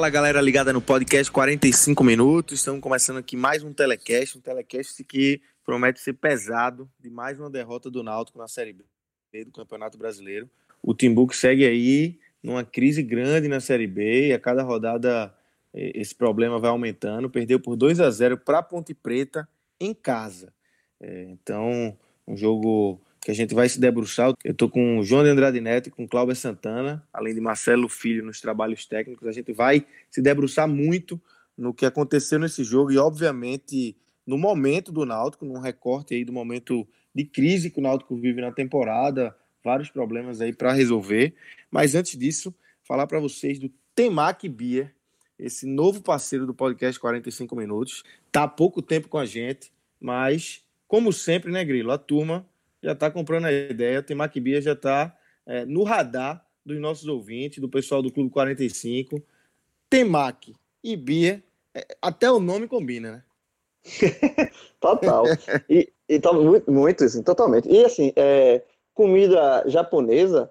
[0.00, 2.58] Fala galera ligada no podcast 45 minutos.
[2.58, 7.50] Estamos começando aqui mais um telecast, um telecast que promete ser pesado de mais uma
[7.50, 8.72] derrota do Náutico na Série
[9.30, 10.48] B do Campeonato Brasileiro.
[10.82, 15.34] O Timbuco segue aí numa crise grande na Série B e a cada rodada
[15.74, 17.28] eh, esse problema vai aumentando.
[17.28, 19.46] Perdeu por 2 a 0 para Ponte Preta
[19.78, 20.50] em casa.
[20.98, 21.94] É, então,
[22.26, 24.32] um jogo que a gente vai se debruçar.
[24.42, 27.88] Eu estou com o João de Andrade Neto e com Cláudio Santana, além de Marcelo
[27.88, 29.28] Filho nos trabalhos técnicos.
[29.28, 31.20] A gente vai se debruçar muito
[31.56, 33.94] no que aconteceu nesse jogo e, obviamente,
[34.26, 38.40] no momento do Náutico, num recorte aí do momento de crise que o Náutico vive
[38.40, 41.34] na temporada, vários problemas aí para resolver.
[41.70, 44.94] Mas antes disso, falar para vocês do Temac Beer,
[45.38, 48.02] esse novo parceiro do podcast 45 Minutos.
[48.32, 51.90] Tá há pouco tempo com a gente, mas, como sempre, né, Grilo?
[51.90, 52.46] A turma
[52.82, 55.14] já está comprando a ideia, o Temac Beer já está
[55.46, 59.22] é, no radar dos nossos ouvintes, do pessoal do Clube 45.
[59.88, 61.42] Temac e Bia,
[61.74, 63.22] é, até o nome combina, né?
[64.80, 65.24] Total.
[65.68, 67.68] E, e tá muito, muito assim, totalmente.
[67.68, 68.62] E assim, é,
[68.94, 70.50] comida japonesa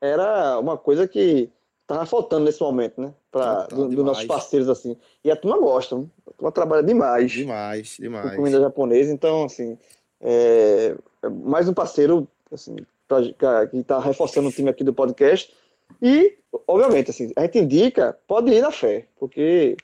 [0.00, 1.50] era uma coisa que
[1.86, 3.14] tava faltando nesse momento, né?
[3.30, 4.96] Para dos do nossos parceiros assim.
[5.24, 7.30] E a turma gosta, a turma trabalha demais.
[7.30, 8.30] Demais, demais.
[8.30, 9.78] Com comida japonesa, então assim,
[10.22, 12.76] é, é mais um parceiro assim,
[13.08, 15.52] pra, que está reforçando o time aqui do podcast.
[16.00, 19.76] E, obviamente, assim, a gente indica, pode ir na fé, porque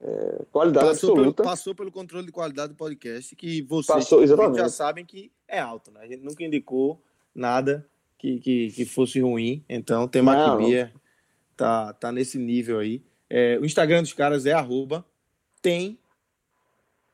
[0.00, 1.42] é, qualidade passou absoluta.
[1.42, 5.60] Pelo, passou pelo controle de qualidade do podcast, que vocês passou, já sabem que é
[5.60, 6.00] alto, né?
[6.02, 7.00] A gente nunca indicou
[7.34, 7.86] nada
[8.18, 9.64] que, que, que fosse ruim.
[9.68, 10.92] Então, tem Macbia,
[11.56, 13.02] tá, tá nesse nível aí.
[13.30, 15.04] É, o Instagram dos caras é arroba
[15.62, 15.96] tem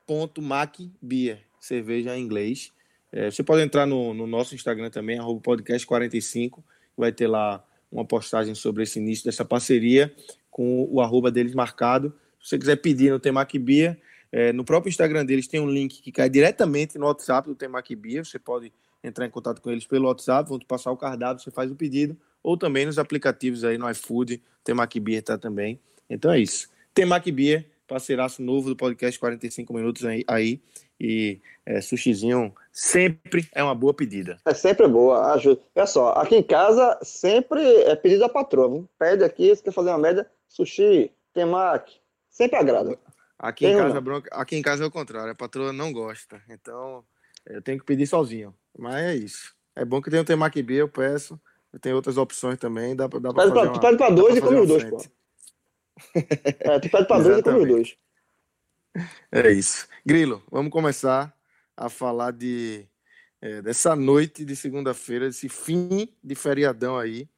[0.07, 2.73] ponto macbeer, cerveja em inglês.
[3.13, 6.63] É, você pode entrar no, no nosso Instagram também, arroba podcast45,
[6.97, 10.15] vai ter lá uma postagem sobre esse início dessa parceria
[10.51, 12.13] com o arroba deles marcado.
[12.41, 13.99] Se você quiser pedir no Temac Bia,
[14.31, 17.95] é, no próprio Instagram deles tem um link que cai diretamente no WhatsApp do Temac
[17.95, 18.25] Bia.
[18.25, 21.51] Você pode entrar em contato com eles pelo WhatsApp, vão te passar o cardápio, você
[21.51, 25.81] faz o pedido, ou também nos aplicativos aí no iFood, Temac Bia está também.
[26.11, 26.69] Então é isso.
[26.93, 30.25] Temac Bia, parceiraço novo do podcast 45 Minutos aí.
[30.27, 30.61] aí
[31.01, 34.39] e é, sushizinho sempre é uma boa pedida.
[34.45, 35.61] É sempre boa, ajuda.
[35.75, 38.69] Olha só, aqui em casa sempre é pedido da patroa.
[38.69, 38.89] Viu?
[38.99, 42.01] Pede aqui, se quer fazer uma média, sushi, temaki,
[42.31, 42.99] Sempre agrada.
[43.39, 46.43] Aqui em, casa, bronca, aqui em casa é o contrário, a patroa não gosta.
[46.49, 47.05] Então,
[47.47, 48.55] eu tenho que pedir sozinho.
[48.77, 49.55] Mas é isso.
[49.77, 51.41] É bom que tem o temaki B, eu peço.
[51.73, 52.97] Eu tenho outras opções também.
[52.97, 55.05] Dá, dá pra pede pra, uma, tu pede pra dois e come os dois, pô.
[56.15, 57.97] É, tu pede pra dois e come os dois.
[59.31, 59.87] É isso.
[60.05, 61.35] Grilo, vamos começar
[61.77, 62.87] a falar de
[63.41, 67.29] é, dessa noite de segunda-feira, esse fim de feriadão aí,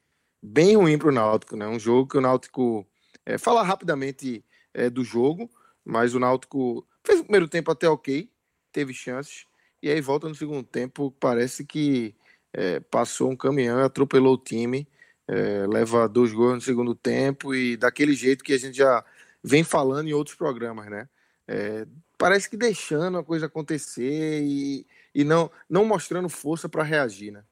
[0.41, 1.67] bem ruim para o Náutico, né?
[1.67, 2.87] Um jogo que o Náutico.
[3.23, 5.49] É, falar rapidamente é, do jogo,
[5.85, 8.31] mas o Náutico fez o primeiro tempo até ok,
[8.71, 9.45] teve chances,
[9.81, 12.15] e aí volta no segundo tempo, parece que
[12.53, 14.87] é, passou um caminhão, atropelou o time,
[15.27, 19.05] é, leva dois gols no segundo tempo, e daquele jeito que a gente já
[19.43, 21.07] vem falando em outros programas, né?
[21.51, 21.85] É,
[22.17, 27.43] parece que deixando a coisa acontecer e, e não, não mostrando força para reagir, né?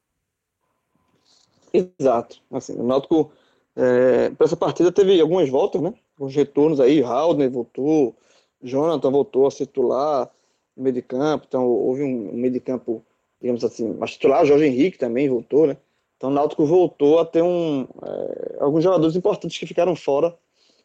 [1.73, 2.41] Exato.
[2.49, 3.31] Assim, o Náutico,
[3.75, 5.93] é, para essa partida, teve algumas voltas, né?
[6.17, 8.15] os retornos aí, Haldner voltou,
[8.61, 10.29] Jonathan voltou a titular
[10.75, 13.03] no meio de campo, então houve um, meio de campo,
[13.41, 15.77] digamos assim, mas titular, Jorge Henrique também voltou, né?
[16.17, 20.37] Então o Náutico voltou a ter um, é, alguns jogadores importantes que ficaram fora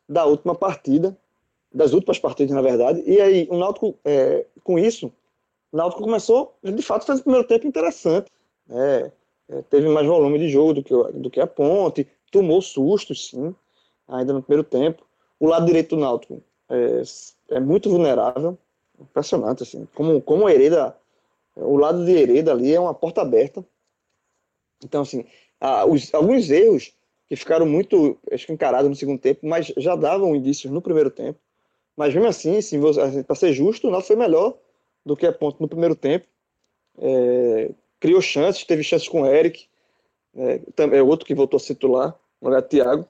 [0.09, 1.17] da última partida,
[1.75, 5.13] das últimas partidas, na verdade, e aí o Náutico, é, com isso,
[5.73, 8.31] o Náutico começou, de fato, fez o primeiro tempo interessante,
[8.67, 9.11] né?
[9.49, 13.55] é, teve mais volume de jogo do que, do que a Ponte, tomou sustos, sim,
[14.07, 15.05] ainda no primeiro tempo,
[15.39, 17.03] o lado direito do Náutico é,
[17.51, 18.57] é muito vulnerável,
[18.99, 19.87] impressionante, assim.
[19.95, 20.97] Como, como Hereda,
[21.57, 23.65] o lado de Hereda ali é uma porta aberta.
[24.85, 25.25] Então, assim,
[25.89, 26.95] os, alguns erros
[27.27, 31.39] que ficaram muito escancarados no segundo tempo, mas já davam indícios no primeiro tempo.
[31.97, 34.57] Mas mesmo assim, assim para ser justo, o Náutico foi melhor
[35.05, 36.27] do que a ponto no primeiro tempo.
[36.99, 37.71] É,
[38.01, 39.67] criou chances, teve chances com o Eric,
[40.37, 43.07] é, também é outro que voltou a se titular, no lugar Thiago.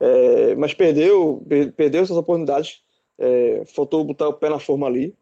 [0.00, 1.42] É, mas perdeu,
[1.76, 2.80] perdeu essas oportunidades.
[3.18, 5.12] É, faltou botar o pé na forma ali,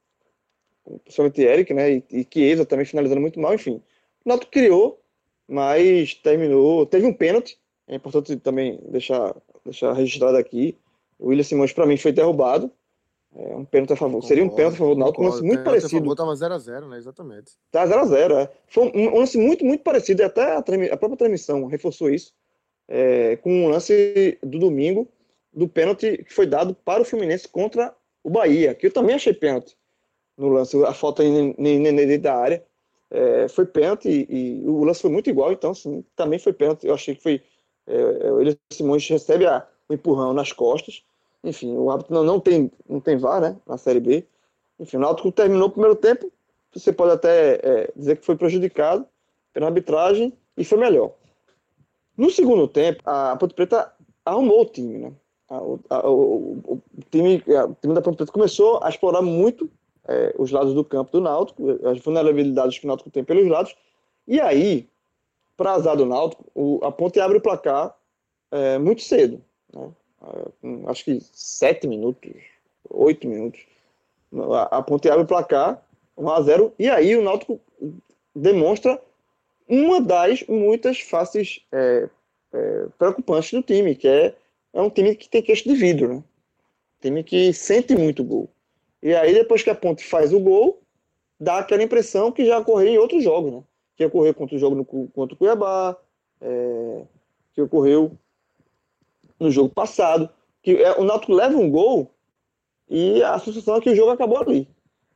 [1.05, 1.93] principalmente Eric, né?
[1.93, 3.81] E, e Chiesa também finalizando muito mal, enfim.
[4.25, 5.01] O Náutico criou,
[5.49, 6.85] mas terminou.
[6.85, 7.59] Teve um pênalti,
[7.89, 9.35] é importante também deixar,
[9.65, 10.77] deixar registrado aqui.
[11.19, 12.71] O William Simões, para mim, foi derrubado.
[13.35, 14.23] É um pênalti a favor.
[14.23, 16.11] Seria um pênalti a favor do Náutico, um lance muito parecido.
[16.11, 16.97] Estava 0x0, né?
[16.97, 17.53] Exatamente.
[17.71, 18.51] Tá 0x0, é.
[18.67, 22.33] Foi um, lance muito, muito parecido, e até a, a própria transmissão reforçou isso,
[22.89, 25.07] é, com um lance do domingo,
[25.53, 29.35] do pênalti que foi dado para o Fluminense contra o Bahia, que eu também achei
[29.35, 29.77] pênalti
[30.37, 32.65] no lance, a falta dentro da área.
[33.09, 36.87] É, foi pênalti e, e, o lance foi muito igual, então assim, também foi pênalti.
[36.87, 37.43] Eu achei que foi.
[37.87, 41.03] É, o Elias Simões recebe a, o empurrão nas costas
[41.47, 44.27] enfim, o árbitro não, não, tem, não tem VAR, né, na Série B.
[44.81, 46.31] Enfim, o Náutico terminou o primeiro tempo,
[46.75, 49.07] você pode até é, dizer que foi prejudicado
[49.53, 51.13] pela arbitragem e foi melhor.
[52.17, 53.93] No segundo tempo, a Ponte Preta
[54.25, 55.13] arrumou o time, né?
[55.49, 55.57] A,
[55.91, 59.71] a, o, o, time, a, o time da Ponte Preta começou a explorar muito
[60.09, 63.75] é, os lados do campo do Náutico, as vulnerabilidades que o Náutico tem pelos lados,
[64.27, 64.89] e aí,
[65.57, 67.97] para azar do Náutico, o, a Ponte abre o placar
[68.51, 69.41] é, muito cedo.
[69.73, 69.91] Né?
[70.89, 72.33] acho que sete minutos,
[72.91, 73.61] oito minutos.
[74.53, 75.83] A, a Ponte abre o placar,
[76.17, 77.61] 1 a 0 e aí o Náutico
[78.35, 79.01] demonstra
[79.69, 82.09] uma das muitas faces é,
[82.53, 84.35] é, preocupantes do time, que é,
[84.73, 86.25] é um time que tem queixo de vidro, né?
[87.01, 88.49] Time que sente muito gol.
[89.03, 90.81] E aí, depois que a Ponte faz o gol,
[91.39, 93.63] dá aquela impressão que já ocorreu em outros jogos, né?
[93.97, 95.97] Que ocorreu contra o jogo no, contra o Cuiabá,
[96.41, 97.03] é,
[97.55, 98.13] que ocorreu
[99.39, 100.29] no jogo passado,
[100.63, 102.11] que é, o Náutico leva um gol
[102.89, 104.69] e a sensação é que o jogo acabou ali.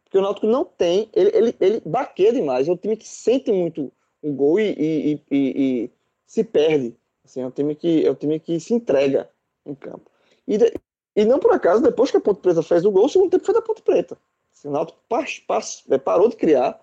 [0.05, 3.53] Porque o Náutico não tem, ele, ele, ele baqueia demais, é um time que sente
[3.53, 5.91] muito o gol e, e, e, e
[6.27, 6.97] se perde.
[7.25, 9.31] Assim, é, um time que, é um time que se entrega
[9.65, 10.11] em campo.
[10.47, 10.73] E, de,
[11.15, 13.45] e não por acaso, depois que a Ponte Preta fez o gol, o segundo tempo
[13.45, 14.19] foi da Ponte Preta.
[14.53, 14.99] Assim, o Náutico
[15.91, 16.81] é, parou de criar.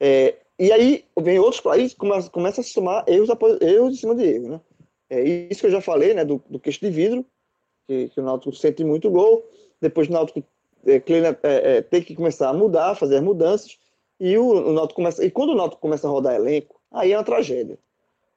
[0.00, 3.28] É, e aí vem outros países, começa, começa a somar erros,
[3.60, 4.60] erros em cima de erros, né?
[5.14, 7.24] É isso que eu já falei, né, do, do queixo de vidro,
[7.86, 9.48] que, que, o Náutico sente muito gol,
[9.80, 10.42] depois o Náutico
[10.86, 13.78] é, é, é, tem que começar a mudar, fazer as mudanças,
[14.18, 17.16] e o, o Náutico começa, e quando o Náutico começa a rodar elenco, aí é
[17.16, 17.78] uma tragédia,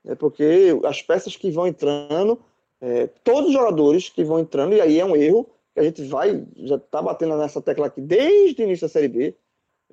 [0.06, 2.40] é porque as peças que vão entrando,
[2.80, 6.04] é, todos os jogadores que vão entrando, e aí é um erro, que a gente
[6.04, 9.36] vai, já está batendo nessa tecla aqui desde o início da Série B,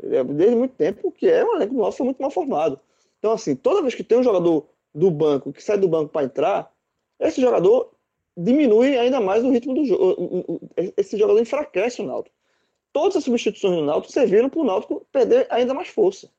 [0.03, 2.81] é, desde muito tempo, que é um elenco nosso muito mal formado.
[3.19, 6.25] Então, assim, toda vez que tem um jogador do banco, que sai do banco para
[6.25, 6.73] entrar,
[7.21, 7.93] esse jogador
[8.37, 10.61] diminui ainda mais o ritmo do jogo.
[10.97, 12.35] Esse jogador enfraquece o Náutico.
[12.93, 16.31] Todas as substituições do Náutico serviram para o Náutico perder ainda mais força.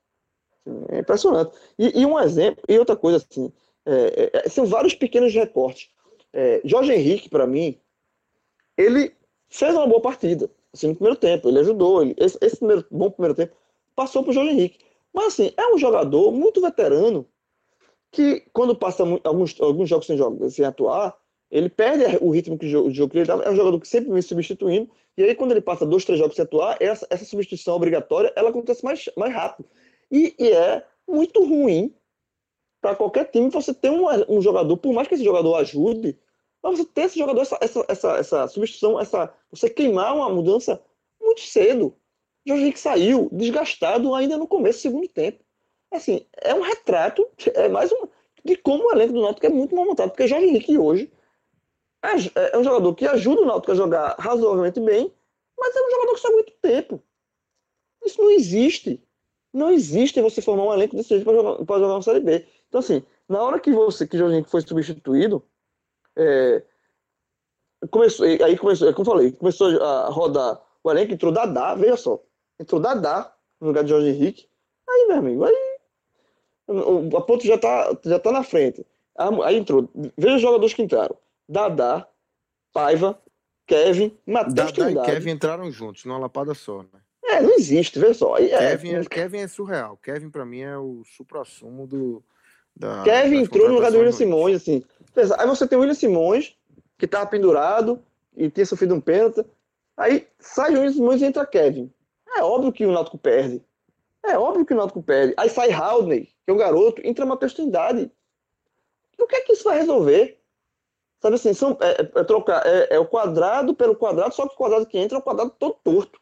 [0.89, 1.55] É impressionante.
[1.77, 3.51] E, e um exemplo, e outra coisa assim,
[3.85, 5.89] é, é, são vários pequenos recortes.
[6.33, 7.79] É, Jorge Henrique, para mim,
[8.77, 9.15] ele
[9.47, 11.47] fez uma boa partida assim, no primeiro tempo.
[11.47, 12.01] Ele ajudou.
[12.01, 13.55] Ele, esse, esse primeiro, bom primeiro tempo
[13.95, 14.79] passou para o Jorge Henrique.
[15.13, 17.25] Mas assim, é um jogador muito veterano
[18.15, 21.15] que quando passa alguns, alguns jogos sem, jogo, sem atuar,
[21.51, 23.35] ele perde o ritmo que o jogo, o jogo que ele dá.
[23.43, 24.89] É um jogador que sempre vem substituindo.
[25.17, 28.49] E aí, quando ele passa dois, três jogos sem atuar, essa, essa substituição obrigatória ela
[28.49, 29.67] acontece mais, mais rápido.
[30.11, 31.93] E, e é muito ruim
[32.81, 36.17] para qualquer time você ter um, um jogador, por mais que esse jogador ajude,
[36.63, 40.81] mas você ter esse jogador, essa, essa, essa, essa substituição, essa, você queimar uma mudança
[41.21, 41.95] muito cedo.
[42.47, 45.44] Jorge Henrique saiu desgastado ainda no começo do segundo tempo
[45.95, 48.07] assim, é um retrato, é mais um,
[48.43, 51.11] de como o elenco do Náutico é muito mal montado, porque Jorge Henrique hoje
[52.03, 55.11] é, é um jogador que ajuda o Náutico a jogar razoavelmente bem,
[55.57, 57.01] mas é um jogador que só muito tempo.
[58.05, 59.01] Isso não existe.
[59.51, 62.45] Não existe você formar um elenco desse jeito para jogar, jogar uma Série B.
[62.67, 65.43] Então, assim, na hora que você, que Jorge Henrique foi substituído,
[66.15, 66.61] é,
[67.89, 71.97] começou, aí começou, é como eu falei, começou a rodar o elenco, entrou Dadá, veja
[71.97, 72.21] só,
[72.59, 74.47] entrou Dadá no lugar de Jorge Henrique,
[74.87, 75.64] aí, meu amigo, aí
[76.67, 78.85] a ponto já tá, já tá na frente.
[79.43, 79.89] Aí entrou.
[80.17, 81.15] Veja os jogadores que entraram:
[81.47, 82.07] Dadá,
[82.73, 83.19] Paiva,
[83.65, 86.99] Kevin, Matheus Dadá e Kevin entraram juntos, numa lapada só, né?
[87.27, 88.37] É, não existe, veja só.
[88.37, 89.97] É, Kevin, é, Kevin é surreal.
[89.97, 92.23] Kevin, pra mim, é o supra-sumo do.
[92.75, 94.83] Da, Kevin entrou no lugar do William Simões, assim.
[95.37, 96.55] Aí você tem o William Simões,
[96.97, 98.03] que tava pendurado
[98.35, 99.43] e tinha sofrido um pênalti.
[99.97, 101.91] Aí sai o William Simões e entra Kevin.
[102.37, 103.63] É óbvio que o Náutico perde.
[104.23, 105.33] É óbvio que o Náutico perde.
[105.37, 108.11] Aí sai Haldney, que é um garoto, entra Matheus Trindade.
[109.19, 110.39] o que é que isso vai resolver?
[111.19, 114.53] Sabe assim, são, é, é, é trocar, é, é, o quadrado pelo quadrado, só que
[114.53, 116.19] o quadrado que entra é um quadrado todo torto.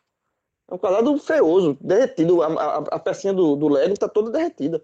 [0.70, 2.42] É um quadrado feioso, derretido.
[2.42, 4.84] A, a, a pecinha do, do Lego está toda derretida.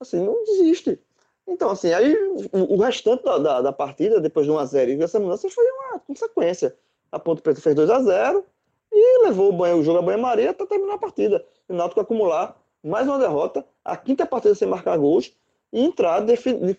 [0.00, 0.98] Assim, não desiste.
[1.46, 2.16] Então, assim, aí
[2.52, 6.00] o, o restante da, da, da, partida, depois de 1x0 e essa mudança, foi uma
[6.00, 6.76] consequência.
[7.12, 8.44] A Ponte Preta fez 2x0
[8.92, 11.44] e levou o, banho, o jogo a banho-maria até terminar a partida.
[11.68, 15.34] O Náutico acumular mais uma derrota, a quinta partida sem marcar gols
[15.72, 16.34] e entrar de,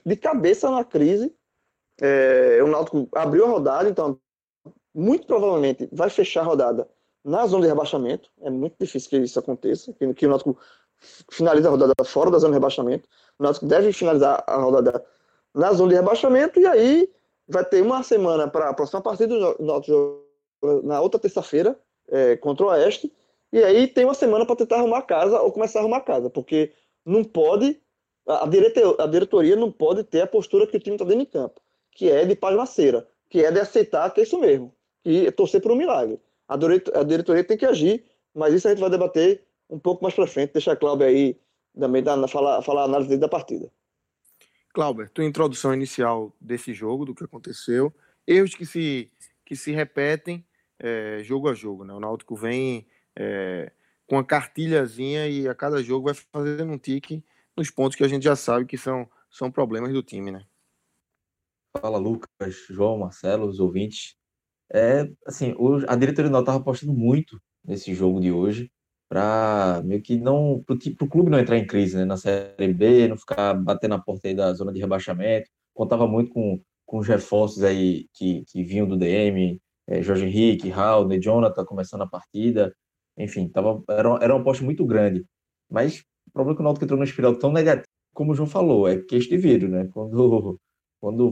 [0.06, 1.34] de, cabeça na crise
[2.02, 4.20] é, o Náutico abriu a rodada, então
[4.94, 6.90] muito provavelmente vai fechar a rodada
[7.24, 8.32] na zona de rebaixamento.
[8.42, 10.58] É muito difícil que isso aconteça, que, que o Náutico
[11.30, 13.08] finalize a rodada fora da zona de rebaixamento.
[13.38, 15.06] O Náutico deve finalizar a rodada
[15.54, 17.10] na zona de rebaixamento e aí
[17.48, 20.26] vai ter uma semana para a próxima partida do Náutico
[20.84, 21.80] na outra terça-feira
[22.10, 23.14] é, contra o Oeste.
[23.52, 26.72] E aí tem uma semana para tentar arrumar casa ou começar a arrumar casa, porque
[27.06, 27.80] não pode,
[28.28, 31.62] a, a diretoria não pode ter a postura que o time está dentro de campo
[31.92, 35.72] que é de pasmaceira, que é de aceitar que é isso mesmo, e torcer por
[35.72, 36.20] um milagre.
[36.48, 40.04] A diretoria, a diretoria tem que agir, mas isso a gente vai debater um pouco
[40.04, 40.54] mais para frente.
[40.54, 41.38] Deixa a Cláudia aí
[41.78, 43.72] também dar, falar, falar a análise da partida.
[44.74, 47.94] Cláudio, tua introdução inicial desse jogo, do que aconteceu,
[48.26, 49.12] erros que se,
[49.46, 50.46] que se repetem
[50.80, 51.84] é, jogo a jogo.
[51.84, 51.94] Né?
[51.94, 52.86] O Náutico vem
[53.18, 53.72] é,
[54.08, 57.24] com uma cartilhazinha e a cada jogo vai fazendo um tique
[57.56, 60.32] nos pontos que a gente já sabe que são, são problemas do time.
[60.32, 60.46] Né?
[61.78, 64.16] Fala, Lucas, João, Marcelo, os ouvintes.
[64.74, 65.54] É, assim,
[65.88, 68.72] a diretoria do estava apostando muito nesse jogo de hoje
[69.12, 73.10] para meio que não para o clube não entrar em crise né, na Série B,
[73.10, 75.50] não ficar batendo na porta aí da zona de rebaixamento.
[75.74, 80.70] Contava muito com, com os reforços aí que, que vinham do DM, é, Jorge Henrique,
[80.70, 82.74] Raul, Jonathan começando a partida.
[83.18, 85.26] Enfim, tava, era, era uma aposta muito grande.
[85.70, 88.48] Mas o problema é que o Náutico entrou numa espiral tão negativa, como o João
[88.48, 89.88] falou, é queixo de vidro, né?
[89.94, 90.60] Quando
[91.00, 91.32] quando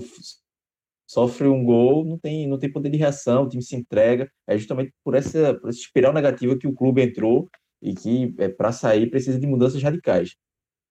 [1.09, 4.29] sofre um gol, não tem, não tem poder de reação, o time se entrega.
[4.48, 7.50] É justamente por essa, por essa espiral negativa que o clube entrou
[7.81, 10.36] e que, é, para sair, precisa de mudanças radicais.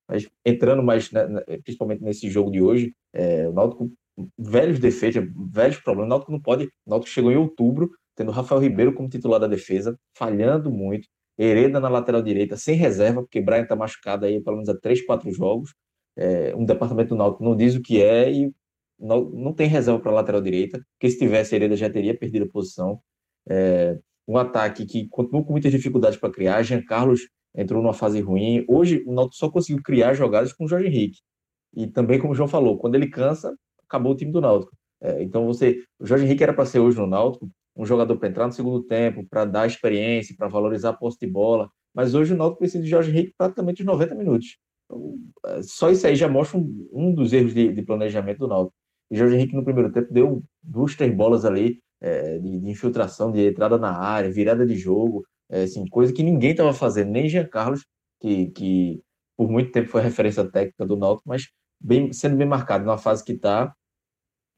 [0.09, 1.23] Mas entrando mais, né,
[1.63, 3.93] principalmente nesse jogo de hoje, é, o Náutico,
[4.37, 6.07] velhos defeitos, velhos problemas.
[6.07, 6.65] O Náutico não pode.
[6.87, 11.07] O Náutico chegou em outubro, tendo Rafael Ribeiro como titular da defesa, falhando muito.
[11.39, 15.07] Hereda na lateral direita, sem reserva, porque Brian está machucado aí pelo menos há três,
[15.07, 15.73] quatro jogos.
[16.17, 18.53] É, um departamento do Náutico não diz o que é e
[18.99, 22.47] não, não tem reserva para a lateral direita, porque se tivesse, Hereda já teria perdido
[22.47, 23.01] a posição.
[23.49, 23.97] É,
[24.27, 26.63] um ataque que continuou com muitas dificuldades para criar.
[26.65, 27.21] Jean Carlos
[27.55, 28.65] entrou numa fase ruim.
[28.69, 31.21] Hoje, o Náutico só conseguiu criar jogadas com o Jorge Henrique.
[31.73, 33.55] E também, como o João falou, quando ele cansa,
[33.87, 34.73] acabou o time do Náutico.
[35.01, 37.49] É, então, você, o Jorge Henrique era para ser hoje no Náutico
[37.79, 41.29] um jogador para entrar no segundo tempo, para dar experiência, para valorizar a posse de
[41.29, 41.71] bola.
[41.95, 44.59] Mas hoje o Náutico precisa de Jorge Henrique praticamente os 90 minutos.
[44.85, 45.17] Então,
[45.47, 48.75] é, só isso aí já mostra um, um dos erros de, de planejamento do Náutico.
[49.11, 53.31] E Jorge Henrique, no primeiro tempo, deu duas, três bolas ali é, de, de, infiltração,
[53.31, 57.29] de entrada na área, virada de jogo, é, assim, coisa que ninguém estava fazendo, nem
[57.29, 57.87] Jean Carlos,
[58.21, 59.01] que, que
[59.37, 61.49] por muito tempo foi referência técnica do Náutico, mas
[61.81, 63.73] bem, sendo bem marcado na fase que está,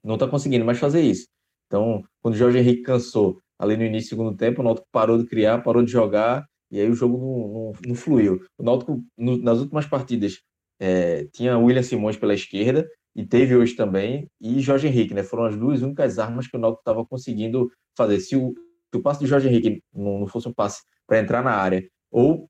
[0.02, 1.28] não está conseguindo mais fazer isso.
[1.70, 5.16] Então, quando o Jorge Henrique cansou ali no início do segundo tempo, o Náutico parou
[5.16, 8.40] de criar, parou de jogar, e aí o jogo não, não, não fluiu.
[8.58, 10.40] O Náutico, no, nas últimas partidas,
[10.80, 15.22] é, tinha William Simões pela esquerda, e teve hoje também, e Jorge Henrique, né?
[15.22, 18.18] Foram as duas únicas armas que o Náutico estava conseguindo fazer.
[18.18, 18.52] Se o,
[18.92, 21.88] se o passe de Jorge Henrique não, não fosse um passe para entrar na área,
[22.10, 22.48] ou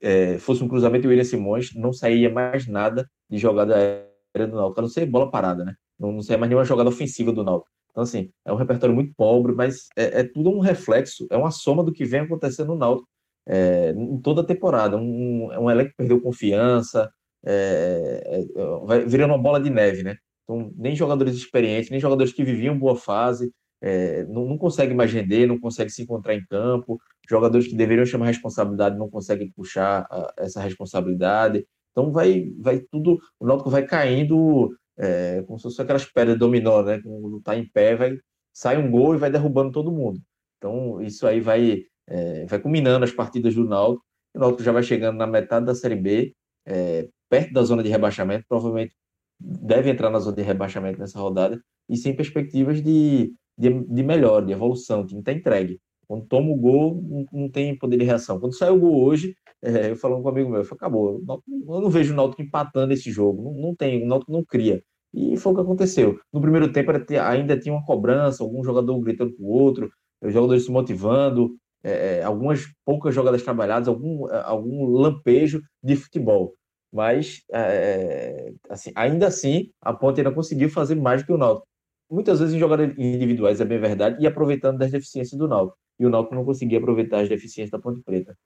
[0.00, 4.56] é, fosse um cruzamento de William Simões, não saía mais nada de jogada aérea do
[4.56, 5.74] Náutico, a não ser bola parada, né?
[5.98, 7.75] Não, não saía mais nenhuma jogada ofensiva do Náutico.
[7.96, 11.50] Então, assim, é um repertório muito pobre, mas é, é tudo um reflexo, é uma
[11.50, 13.08] soma do que vem acontecendo no Náutico
[13.48, 14.98] é, em toda a temporada.
[14.98, 17.10] Um, um elenco que perdeu confiança,
[17.42, 20.16] é, é, é, vai virando uma bola de neve, né?
[20.44, 23.50] Então, nem jogadores experientes, nem jogadores que viviam boa fase,
[23.80, 28.04] é, não, não conseguem mais render, não conseguem se encontrar em campo, jogadores que deveriam
[28.04, 31.66] chamar responsabilidade não conseguem puxar a, essa responsabilidade.
[31.92, 36.82] Então, vai, vai tudo, o Náutico vai caindo é, como se fosse aquelas pedras dominó,
[36.82, 37.00] né?
[37.02, 38.18] Quando está em pé, vai,
[38.52, 40.20] sai um gol e vai derrubando todo mundo.
[40.58, 44.04] Então, isso aí vai, é, vai culminando as partidas do Náutico.
[44.34, 46.34] O Náutico já vai chegando na metade da Série B,
[46.66, 48.94] é, perto da zona de rebaixamento, provavelmente
[49.38, 54.44] deve entrar na zona de rebaixamento nessa rodada, e sem perspectivas de, de, de melhora,
[54.44, 55.80] de evolução, o time está entregue.
[56.08, 58.38] Quando toma o gol, não, não, tem poder de reação.
[58.38, 59.34] Quando sai o gol hoje,
[59.66, 62.42] é, eu falando com um amigo meu, eu falei, acabou, eu não vejo o Náutico
[62.42, 64.82] empatando esse jogo, não, não tem, o Náutico não cria.
[65.12, 66.20] E foi o que aconteceu.
[66.32, 69.90] No primeiro tempo ainda tinha uma cobrança, algum jogador gritando com o outro,
[70.22, 76.54] os jogadores se motivando, é, é algumas poucas jogadas trabalhadas, algum, algum lampejo de futebol
[76.92, 81.66] Mas, é, assim, ainda assim, a Ponte ainda conseguiu fazer mais do que o Náutico.
[82.10, 85.76] Muitas vezes em jogadas individuais, é bem verdade, e aproveitando das deficiências do Náutico.
[85.98, 88.36] E o Náutico não conseguia aproveitar as deficiências da Ponte Preta.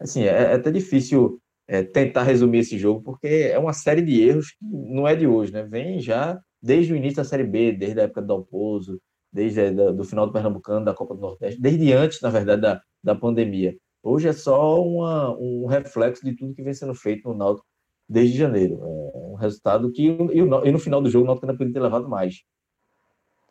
[0.00, 4.22] Assim, é, é até difícil é, tentar resumir esse jogo, porque é uma série de
[4.22, 5.62] erros que não é de hoje, né?
[5.62, 9.00] Vem já desde o início da Série B, desde a época do Dalpozo,
[9.32, 12.82] desde o do final do Pernambucano, da Copa do Nordeste, desde antes, na verdade, da,
[13.04, 13.76] da pandemia.
[14.02, 17.66] Hoje é só uma, um reflexo de tudo que vem sendo feito no Náutico
[18.08, 18.80] desde janeiro.
[18.82, 20.06] É um resultado que.
[20.06, 22.42] E, no, e no final do jogo o Náutico ainda podia ter levado mais.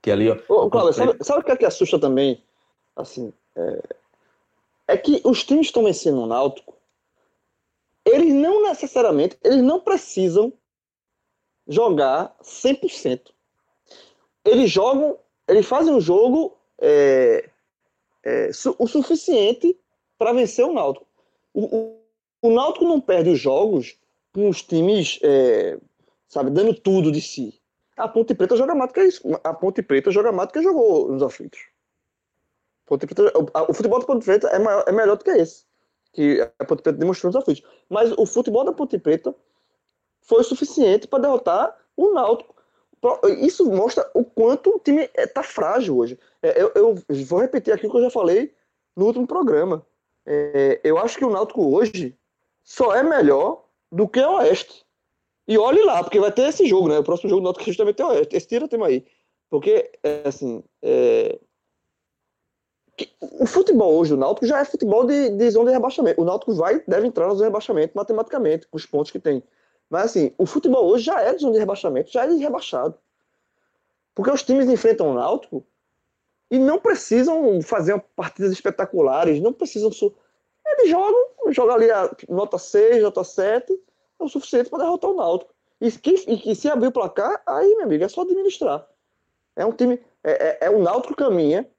[0.01, 0.37] Que ali, ó.
[0.49, 2.43] Ô, Cláudio, sabe, sabe o que é que assusta também?
[2.95, 3.95] Assim, é,
[4.89, 6.79] é que os times estão vencendo o Náutico
[8.05, 10.51] eles não necessariamente, eles não precisam
[11.67, 13.31] jogar 100%.
[14.43, 15.17] Eles jogam,
[15.47, 17.49] eles fazem um jogo é,
[18.23, 19.77] é, su, o suficiente
[20.17, 21.05] para vencer o Náutico.
[21.53, 21.99] O, o,
[22.41, 23.97] o, Náutico não perde os jogos
[24.33, 25.77] com os times, é,
[26.27, 27.59] sabe, dando tudo de si.
[27.95, 29.21] A Ponte Preta joga mais do que isso.
[29.43, 31.59] A Ponte Preta joga mais que jogou nos aflitos.
[32.89, 35.69] Ponte Preta, o, o futebol da Ponte Preta é, maior, é melhor do que esse
[36.13, 37.63] que a Ponte Preta demonstrou nos aflitos.
[37.89, 39.33] Mas o futebol da Ponte Preta
[40.21, 42.55] foi suficiente para derrotar o Náutico.
[43.39, 46.19] Isso mostra o quanto o time está frágil hoje.
[46.41, 48.53] É, eu, eu, vou repetir aquilo que eu já falei
[48.95, 49.85] no último programa.
[50.25, 52.17] É, eu acho que o Náutico hoje
[52.63, 54.85] só é melhor do que o Oeste.
[55.47, 56.99] E olhe lá, porque vai ter esse jogo, né?
[56.99, 58.35] O próximo jogo do Náutico é justamente é o Oeste.
[58.35, 59.05] Esse tira tema aí.
[59.49, 61.39] Porque, é, assim, é,
[63.19, 66.21] o futebol hoje do Náutico já é futebol de, de zona de rebaixamento.
[66.21, 69.43] O Náutico vai, deve entrar na zona de rebaixamento matematicamente, com os pontos que tem.
[69.89, 72.95] Mas assim, o futebol hoje já é de zona de rebaixamento, já é de rebaixado.
[74.13, 75.65] Porque os times enfrentam o Náutico
[76.51, 79.89] e não precisam fazer partidas espetaculares, não precisam.
[80.65, 85.15] Eles jogam, jogam ali a nota 6, nota 7, é o suficiente para derrotar o
[85.15, 85.53] Náutico.
[85.81, 88.85] E que, e que se abrir o placar, aí, meu amigo, é só administrar.
[89.55, 90.01] É um time.
[90.23, 91.69] É, é, é o Náutico caminha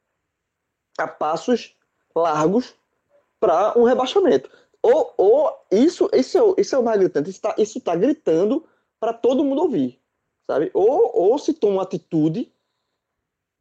[1.05, 1.75] a passos
[2.15, 2.75] largos
[3.39, 4.51] para um rebaixamento.
[4.83, 7.39] Ou, ou isso, isso, é, isso é o mais gritante, isso
[7.79, 8.65] está tá gritando
[8.99, 10.01] para todo mundo ouvir,
[10.47, 10.71] sabe?
[10.73, 12.53] Ou, ou se toma uma atitude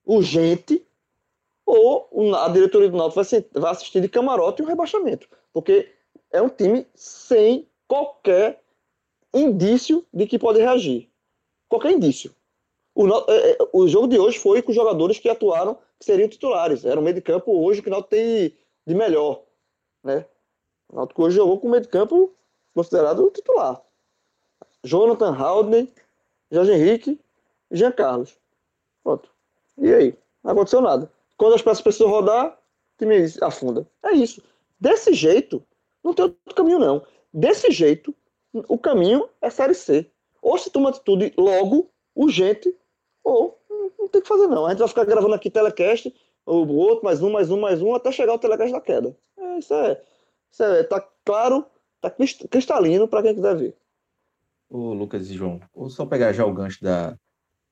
[0.05, 0.85] urgente,
[1.65, 5.93] ou a diretoria do Náutico vai, vai assistir de camarote o rebaixamento, porque
[6.31, 8.63] é um time sem qualquer
[9.33, 11.09] indício de que pode reagir.
[11.67, 12.33] Qualquer indício.
[12.95, 16.85] O, é, é, o jogo de hoje foi com jogadores que atuaram que seriam titulares.
[16.85, 18.57] Era um meio de campo hoje que o Náutico tem
[18.87, 19.43] de melhor,
[20.03, 20.25] né?
[20.87, 22.33] O Náutico hoje jogou com o meio de campo
[22.73, 23.81] considerado titular.
[24.83, 25.87] Jonathan Haldner,
[26.49, 27.19] Jorge Henrique
[27.69, 28.37] e Jean Carlos.
[29.03, 29.29] Pronto.
[29.77, 30.17] E aí?
[30.43, 31.11] Não aconteceu nada.
[31.37, 33.85] Quando as peças precisam rodar, o time afunda.
[34.03, 34.41] É isso.
[34.79, 35.63] Desse jeito,
[36.03, 37.05] não tem outro caminho, não.
[37.33, 38.15] Desse jeito,
[38.53, 40.09] o caminho é Série C.
[40.41, 42.73] Ou se toma atitude logo, urgente,
[43.23, 43.58] ou
[43.99, 44.65] não tem que fazer, não.
[44.65, 46.13] A gente vai ficar gravando aqui telecast,
[46.45, 49.15] o outro, mais um, mais um, mais um, até chegar o telecast da queda.
[49.37, 50.01] É, isso é.
[50.51, 51.65] Isso é, tá claro,
[52.01, 52.11] tá
[52.49, 53.75] cristalino para quem quiser ver.
[54.69, 57.17] Ô, Lucas e João, vou só pegar já o gancho da,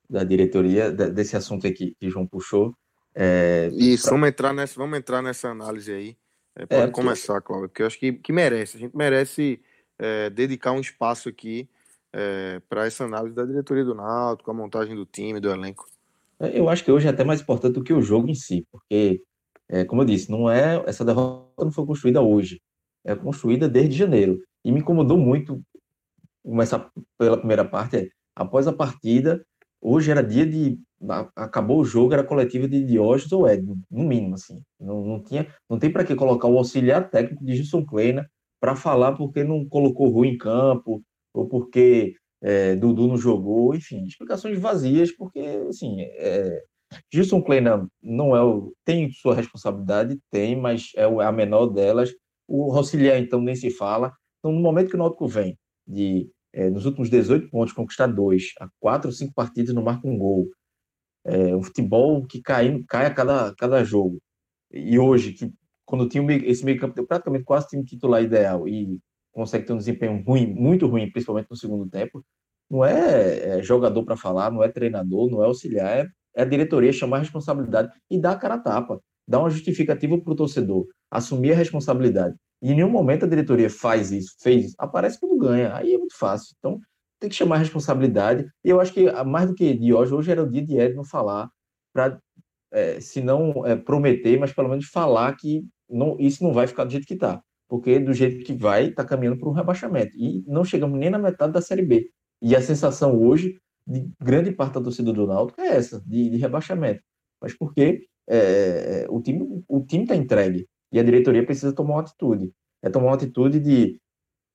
[0.10, 2.76] da diretoria, desse assunto aqui que João puxou.
[3.16, 4.12] É, Isso, pra...
[4.12, 6.18] vamos, entrar nessa, vamos entrar nessa análise aí.
[6.56, 8.78] É, pode é, começar, Cláudio, porque eu acho que, que merece.
[8.78, 9.62] A gente merece
[9.98, 11.70] é, dedicar um espaço aqui
[12.14, 15.88] é, para essa análise da diretoria do Náutico, a montagem do time, do elenco.
[16.40, 19.22] Eu acho que hoje é até mais importante do que o jogo em si, porque,
[19.70, 22.62] é, como eu disse, não é essa derrota não foi construída hoje,
[23.06, 24.40] é construída desde janeiro.
[24.64, 25.62] E me incomodou muito
[26.44, 27.98] começar pela primeira parte.
[27.98, 29.44] É, após a partida,
[29.82, 30.80] hoje era dia de
[31.36, 34.62] acabou o jogo, era coletiva de Diógenes ou Ed, no mínimo assim.
[34.80, 38.28] Não, não tinha, não tem para que colocar o auxiliar técnico de Gilson Kleina
[38.60, 44.06] para falar porque não colocou Rui em campo ou porque é, Dudu não jogou, enfim,
[44.06, 46.64] explicações vazias, porque, assim, é,
[47.12, 52.12] Gilson Kleina não é o, tem sua responsabilidade, tem, mas é a menor delas.
[52.48, 54.14] O Rossilier, então, nem se fala.
[54.40, 58.54] Então, no momento que o Náutico vem de, é, nos últimos 18 pontos, conquistar dois,
[58.60, 60.48] a quatro ou cinco partidas não marca um gol,
[61.26, 64.20] é, um futebol que cai, cai a cada, cada jogo.
[64.72, 65.54] E hoje, que
[65.86, 69.00] quando tinha esse meio campo, praticamente quase time titular ideal e
[69.38, 72.26] consegue ter um desempenho ruim, muito ruim, principalmente no segundo tempo,
[72.68, 76.46] não é, é jogador para falar, não é treinador, não é auxiliar, é, é a
[76.46, 80.36] diretoria chamar a responsabilidade e dar a cara a tapa, dar uma justificativa para o
[80.36, 82.36] torcedor, assumir a responsabilidade.
[82.64, 85.98] E em nenhum momento a diretoria faz isso, fez isso, aparece quando ganha, aí é
[86.00, 86.56] muito fácil.
[86.58, 86.80] Então
[87.20, 88.50] tem que chamar a responsabilidade.
[88.66, 91.06] E eu acho que mais do que de hoje, hoje era o dia de Edno
[91.06, 91.48] falar,
[91.94, 92.20] para,
[92.72, 96.86] é, se não é, prometer, mas pelo menos falar que não, isso não vai ficar
[96.86, 100.16] do jeito que está porque do jeito que vai, está caminhando para um rebaixamento.
[100.16, 102.10] E não chegamos nem na metade da Série B.
[102.42, 106.38] E a sensação hoje de grande parte da torcida do Náutico é essa, de, de
[106.38, 107.02] rebaixamento.
[107.42, 112.02] Mas porque é, o time o time está entregue e a diretoria precisa tomar uma
[112.02, 112.52] atitude.
[112.82, 114.00] É tomar uma atitude de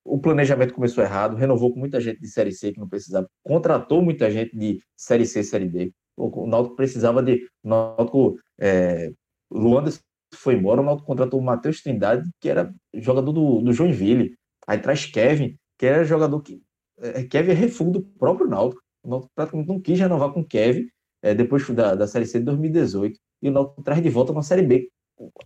[0.05, 4.03] o planejamento começou errado, renovou com muita gente de Série C que não precisava, contratou
[4.03, 5.93] muita gente de Série C, Série D.
[6.17, 7.47] O Náutico precisava de.
[7.63, 9.13] O Náutico, é,
[10.35, 14.35] foi embora, o Náutico contratou o Matheus Trindade, que era jogador do, do Joinville.
[14.67, 16.63] Aí traz Kevin, que era jogador que.
[16.99, 18.83] É, Kevin é refúgio do próprio Náutico.
[19.03, 20.87] O Náutico praticamente não quis renovar com Kevin
[21.23, 23.19] é, depois da, da Série C de 2018.
[23.43, 24.89] E o Náutico traz de volta uma Série B.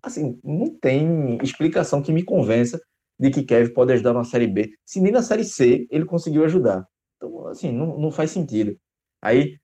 [0.03, 2.81] Assim, não tem explicação que me convença
[3.19, 6.45] de que Kevin pode ajudar na Série B, se nem na Série C ele conseguiu
[6.45, 6.87] ajudar.
[7.17, 8.77] Então, assim, não, não faz sentido.
[9.23, 9.59] Aí,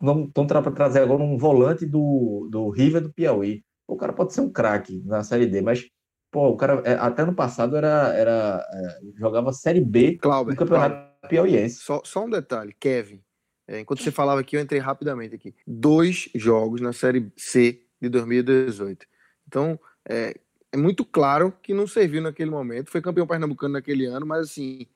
[0.00, 3.62] estão para trazer agora um volante do, do River do Piauí.
[3.88, 5.88] O cara pode ser um craque na Série D, mas,
[6.30, 10.58] pô, o cara, é, até no passado, era, era é, jogava Série B Clauber, do
[10.58, 11.28] Campeonato Clauber.
[11.28, 11.76] Piauiense.
[11.76, 13.22] Só, só um detalhe, Kevin.
[13.66, 15.54] É, enquanto você falava aqui, eu entrei rapidamente aqui.
[15.66, 19.06] Dois jogos na Série C de 2018.
[19.46, 20.34] Então, é,
[20.70, 22.90] é muito claro que não serviu naquele momento.
[22.90, 24.86] Foi campeão pernambucano naquele ano, mas assim,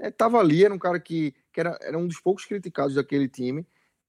[0.00, 3.28] estava é, ali, era um cara que, que era, era um dos poucos criticados daquele
[3.28, 3.66] time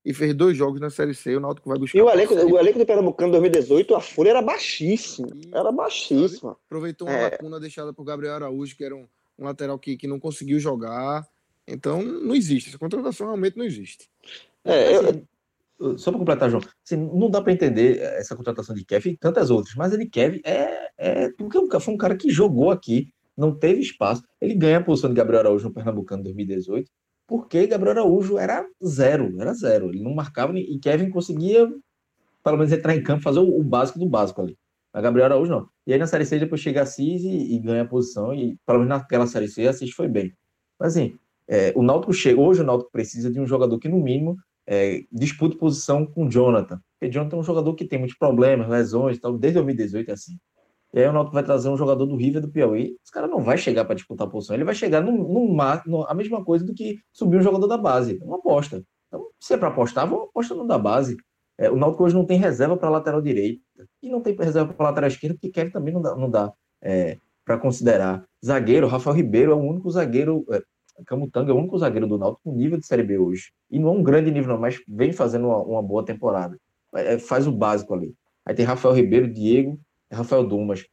[0.07, 1.35] e fez dois jogos na Série C.
[1.35, 1.99] O Náutico vai buscar.
[1.99, 5.27] E o elenco, o elenco do Pernambucano 2018, a folha era baixíssima.
[5.51, 6.55] Era baixíssima.
[6.65, 7.23] Aproveitou uma é...
[7.23, 9.05] lacuna deixada por Gabriel Araújo, que era um,
[9.37, 11.27] um, lateral que, que não conseguiu jogar.
[11.67, 12.69] Então, não existe.
[12.69, 14.09] Essa contratação realmente não existe.
[14.63, 19.09] É, eu, só para completar, João, assim, não dá para entender essa contratação de Kevin
[19.09, 23.09] e tantas outras, mas de Kevin é, é porque foi um cara que jogou aqui,
[23.35, 24.23] não teve espaço.
[24.39, 26.89] Ele ganha a posição de Gabriel Araújo no Pernambucano 2018,
[27.27, 29.89] porque Gabriel Araújo era zero, era zero.
[29.89, 31.67] Ele não marcava e Kevin conseguia,
[32.43, 34.57] pelo menos, entrar em campo, fazer o, básico do básico ali.
[34.93, 35.69] Mas Gabriel Araújo não.
[35.85, 38.79] E aí na Série C depois chega Assis e, e ganha a posição, e pelo
[38.79, 40.33] menos naquela Série C Assis foi bem.
[40.79, 43.99] Mas assim, é, o Náutico chega, hoje o Náutico precisa de um jogador que, no
[43.99, 46.79] mínimo, é, disputa posição com Jonathan.
[46.99, 50.37] Porque Jonathan é um jogador que tem muitos problemas, lesões, tal, desde 2018 é assim.
[50.93, 52.95] E aí o Náutico vai trazer um jogador do River do Piauí.
[53.03, 56.13] Esse cara não vai chegar para disputar a posição, ele vai chegar no, no, a
[56.13, 58.17] mesma coisa do que subir um jogador da base.
[58.21, 58.83] É uma aposta.
[59.07, 61.17] Então, se é para apostar, vamos aposta no da base.
[61.57, 63.61] É, o Náutico hoje não tem reserva para lateral direita
[64.01, 67.17] e não tem reserva para lateral esquerda, porque Kevin também não dá, não dá é,
[67.43, 68.23] para considerar.
[68.45, 70.61] Zagueiro, Rafael Ribeiro é o único zagueiro, é,
[71.05, 73.51] Camutanga é o único zagueiro do Náutico com nível de Série B hoje.
[73.71, 76.57] E não é um grande nível, não, mas vem fazendo uma, uma boa temporada.
[76.95, 78.13] É, faz o básico ali.
[78.45, 79.79] Aí tem Rafael Ribeiro, Diego,
[80.11, 80.85] Rafael Dumas.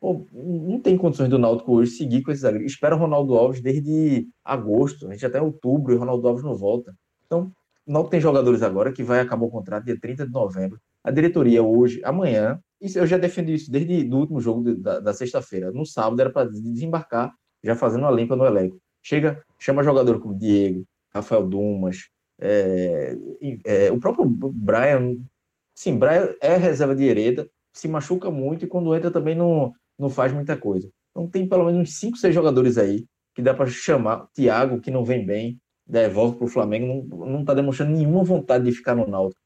[0.00, 2.66] Pô, não tem condições do Náutico hoje seguir com esse zagueiro.
[2.66, 5.06] Espera o Ronaldo Alves desde agosto.
[5.06, 6.94] A gente até outubro e o Ronaldo Alves não volta.
[7.26, 7.52] Então,
[7.86, 10.80] o Náutico tem jogadores agora que vai acabar o contrato dia 30 de novembro.
[11.04, 14.98] A diretoria hoje, amanhã, isso eu já defendi isso desde o último jogo de, da,
[14.98, 15.70] da sexta-feira.
[15.70, 17.32] No sábado era para desembarcar,
[17.62, 18.80] já fazendo uma limpa no elenco.
[19.00, 22.08] Chega, chama jogador como Diego, Rafael Dumas,
[22.40, 23.16] é,
[23.64, 25.16] é, o próprio Brian.
[25.74, 30.10] Sim, Brian é reserva de hereda, se machuca muito e quando entra também não, não
[30.10, 30.90] faz muita coisa.
[31.10, 34.26] Então tem pelo menos uns 5, 6 jogadores aí que dá para chamar.
[34.34, 38.72] Thiago, que não vem bem, devolve para o Flamengo, não está demonstrando nenhuma vontade de
[38.72, 39.40] ficar no Náutico.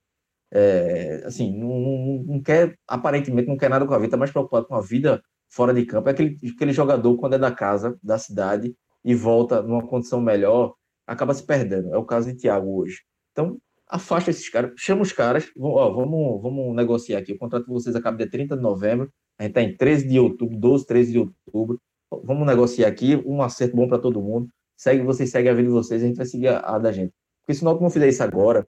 [0.52, 4.30] É, assim, não, não, não, quer, aparentemente não quer nada com a vida, está mais
[4.30, 6.08] preocupado com a vida fora de campo.
[6.08, 10.74] É aquele, aquele jogador, quando é da casa, da cidade, e volta numa condição melhor,
[11.06, 11.94] acaba se perdendo.
[11.94, 13.02] É o caso de Thiago hoje.
[13.32, 13.58] Então,
[13.88, 17.32] afasta esses caras, chama os caras, ó, vamos, vamos negociar aqui.
[17.32, 20.18] O contrato de vocês acaba dia 30 de novembro, a gente está em 13 de
[20.18, 21.80] outubro, 12, 13 de outubro.
[22.24, 24.48] Vamos negociar aqui, um acerto bom para todo mundo.
[24.76, 27.12] Segue, vocês seguem a vida de vocês, a gente vai seguir a, a da gente.
[27.42, 28.66] Porque se nós não fizer isso agora,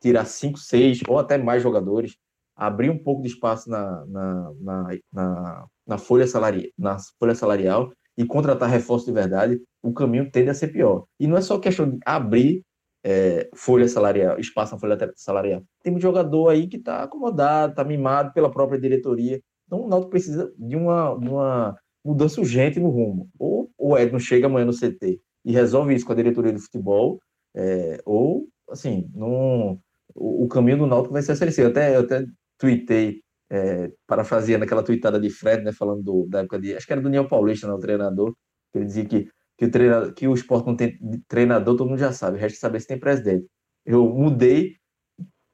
[0.00, 2.16] tirar 5, 6 ou até mais jogadores,
[2.56, 7.92] abrir um pouco de espaço na, na, na, na, na folha, salari, na folha salarial
[8.16, 11.04] e contratar reforço de verdade, o caminho tende a ser pior.
[11.18, 12.62] E não é só questão de abrir
[13.04, 15.62] é, folha salarial, espaço na folha salarial.
[15.82, 19.40] Tem um jogador aí que está acomodado, está mimado pela própria diretoria.
[19.66, 23.28] Então o Náutico precisa de uma, de uma mudança urgente no rumo.
[23.38, 27.20] Ou o Edno chega amanhã no CT e resolve isso com a diretoria do futebol,
[27.54, 29.78] é, ou, assim, não,
[30.14, 31.52] o, o, caminho do Náutico vai ser a Série.
[31.58, 32.24] Eu até, eu até
[32.58, 36.74] tuitei é, parafraseando aquela tweetada de Fred, né, falando do, da época de.
[36.74, 38.34] Acho que era do Niel Paulista, né, o treinador,
[38.72, 41.98] que ele dizia que, que, o treinador, que o esporte não tem treinador, todo mundo
[41.98, 43.46] já sabe, resta saber se tem presidente.
[43.84, 44.76] Eu mudei,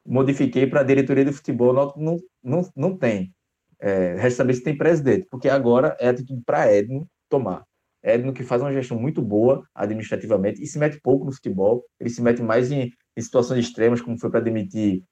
[0.06, 3.32] modifiquei para a diretoria do futebol, não, não, não tem.
[3.80, 7.64] É, resta saber se tem presidente, porque agora é atitude para Edno tomar.
[8.02, 12.10] Edno que faz uma gestão muito boa administrativamente e se mete pouco no futebol, ele
[12.10, 15.02] se mete mais em, em situações extremas, como foi para demitir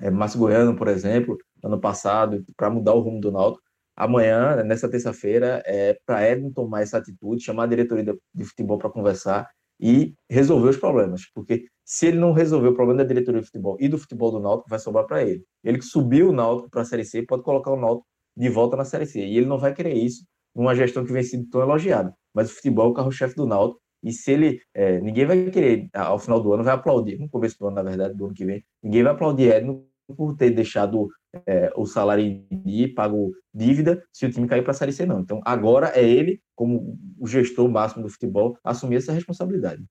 [0.00, 3.62] é, Márcio Goiano, por exemplo, ano passado, para mudar o rumo do Náutico.
[3.96, 8.90] Amanhã, nessa terça-feira, é para Edno tomar essa atitude, chamar a diretoria de futebol para
[8.90, 9.48] conversar
[9.80, 11.22] e resolver os problemas.
[11.34, 14.40] Porque se ele não resolver o problema da diretoria de futebol e do futebol do
[14.40, 15.44] Náutico, vai sobrar para ele.
[15.64, 18.76] Ele que subiu o Náutico para a Série C pode colocar o Náutico de volta
[18.76, 19.20] na Série C.
[19.20, 20.24] E ele não vai querer isso
[20.54, 22.14] numa gestão que vem sendo tão elogiada.
[22.34, 23.80] Mas o futebol é o carro-chefe do Náutico.
[24.02, 24.60] E se ele.
[24.74, 27.82] É, ninguém vai querer, ao final do ano, vai aplaudir, no começo do ano, na
[27.82, 31.08] verdade, do ano que vem, ninguém vai aplaudir Edno por ter deixado
[31.46, 35.06] é, o salário em dia, pago dívida, se o time cair para a Série C,
[35.06, 35.20] não.
[35.20, 39.82] Então, agora é ele, como o gestor máximo do futebol, assumir essa responsabilidade.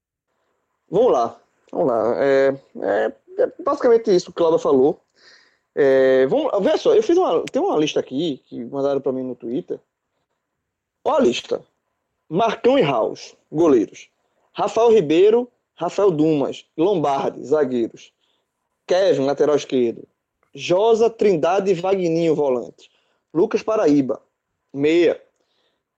[0.90, 1.40] Vamos lá,
[1.72, 2.16] vamos lá.
[2.24, 5.02] É, é, é basicamente isso que o Cláudio falou.
[5.74, 9.24] É, vamos, veja só, eu fiz uma, tem uma lista aqui que mandaram para mim
[9.24, 9.80] no Twitter.
[11.04, 11.62] Olha a lista.
[12.30, 14.10] Marcão e Raus, goleiros.
[14.54, 18.14] Rafael Ribeiro, Rafael Dumas, Lombardi, zagueiros.
[18.86, 20.08] Kevin, lateral esquerdo.
[20.54, 22.90] Josa, Trindade e Vagninho, volante.
[23.34, 24.22] Lucas Paraíba,
[24.74, 25.22] meia.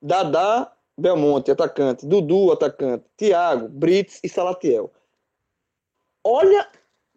[0.00, 2.06] Dadá, Belmonte, atacante.
[2.06, 3.04] Dudu, atacante.
[3.16, 4.92] Thiago, Brits e Salatiel.
[6.22, 6.70] Olha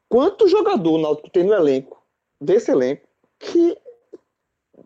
[0.09, 2.01] quanto jogador o Náutico tem no elenco,
[2.39, 3.07] desse elenco,
[3.39, 3.77] que,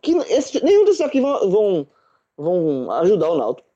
[0.02, 1.88] que esse, nenhum desses aqui vão, vão,
[2.38, 3.70] vão ajudar o Náutico.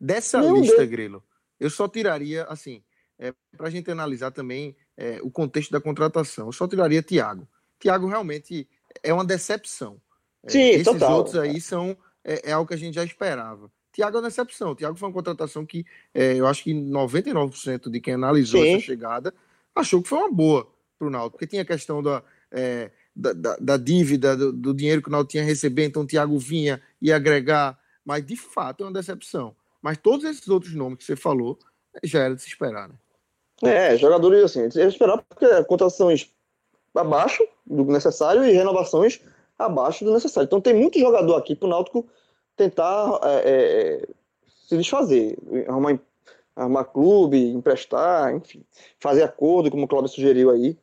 [0.00, 0.90] Dessa nenhum lista, deles.
[0.90, 1.24] Grilo,
[1.58, 2.82] eu só tiraria, assim,
[3.18, 6.46] é, para a gente analisar também é, o contexto da contratação.
[6.46, 7.48] Eu só tiraria Thiago.
[7.84, 8.66] Thiago realmente
[9.02, 10.00] é uma decepção.
[10.42, 11.18] É, Sim, Esses total.
[11.18, 11.94] outros aí são
[12.24, 13.70] é, é, algo que a gente já esperava.
[13.92, 14.74] Thiago é uma decepção.
[14.74, 18.76] Thiago foi uma contratação que é, eu acho que 99% de quem analisou Sim.
[18.76, 19.34] essa chegada
[19.74, 20.66] achou que foi uma boa
[20.98, 24.72] para o Náutico, porque tinha a questão da, é, da, da, da, dívida, do, do,
[24.72, 28.36] dinheiro que o Náutico tinha a receber, então o Thiago vinha e agregar, mas de
[28.36, 29.54] fato é uma decepção.
[29.82, 31.58] Mas todos esses outros nomes que você falou
[32.02, 32.94] já era de se esperar, né?
[33.62, 36.34] É, jogadores assim, eu esperava porque contratações
[36.94, 39.20] abaixo do necessário e renovações
[39.58, 40.46] abaixo do necessário.
[40.46, 42.06] Então tem muito jogador aqui para o Náutico
[42.56, 44.08] tentar é, é,
[44.68, 45.36] se desfazer,
[45.68, 45.98] arrumar,
[46.54, 48.64] arrumar clube, emprestar, enfim,
[48.98, 50.76] fazer acordo, como o Cláudio sugeriu aí.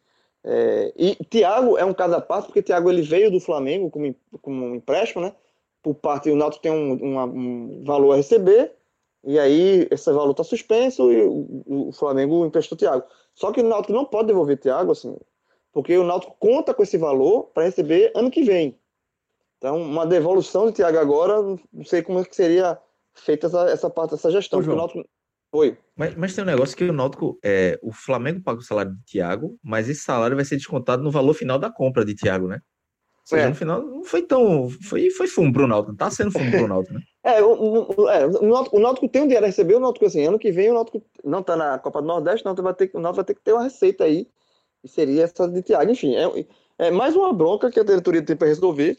[0.44, 4.16] É, e Thiago é um caso à parte, porque Thiago ele veio do Flamengo como,
[4.42, 5.34] como um empréstimo, né?
[5.84, 8.74] Por parte, o Náutico tem um, um, um valor a receber,
[9.24, 13.04] e aí esse valor está suspenso e o, o Flamengo emprestou Thiago.
[13.34, 15.16] Só que o Náutico não pode devolver Thiago, assim,
[15.72, 18.78] porque o Náutico conta com esse valor para receber ano que vem.
[19.58, 22.78] Então, uma devolução de Thiago agora, não sei como é que seria
[23.14, 24.60] feita essa, essa parte dessa gestão.
[24.60, 25.08] Ô, João, Náutico...
[25.54, 25.78] Oi.
[25.96, 29.04] Mas, mas, tem um negócio que o Náutico, é, o Flamengo paga o salário de
[29.04, 32.62] Thiago, mas esse salário vai ser descontado no valor final da compra de Thiago, né?
[33.24, 33.50] Seja, é.
[33.50, 34.70] no final não foi tão.
[34.70, 37.02] Foi, foi fumo pro Náutico, não tá sendo fumo pro Náutico, né?
[37.24, 40.08] É, o, o, é, o, Náutico, o Náutico tem um dinheiro a receber, o Náutico
[40.08, 42.74] assim, ano que vem o Náutico não tá na Copa do Nordeste, o Náutico vai
[42.74, 44.28] ter, o Náutico vai ter que ter uma receita aí,
[44.84, 45.92] e seria essa de Thiago.
[45.92, 46.46] Enfim, é,
[46.78, 48.98] é mais uma bronca que a diretoria tem para resolver,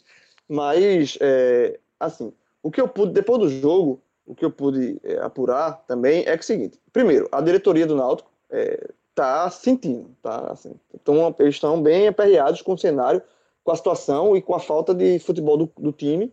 [0.49, 5.19] mas, é, assim, o que eu pude, depois do jogo, o que eu pude é,
[5.19, 10.11] apurar também é, que é o seguinte: primeiro, a diretoria do Náutico é, tá sentindo,
[10.23, 10.49] tá?
[10.51, 13.23] Assim, então, eles estão bem aperreados com o cenário
[13.65, 16.33] com a situação e com a falta de futebol do, do time.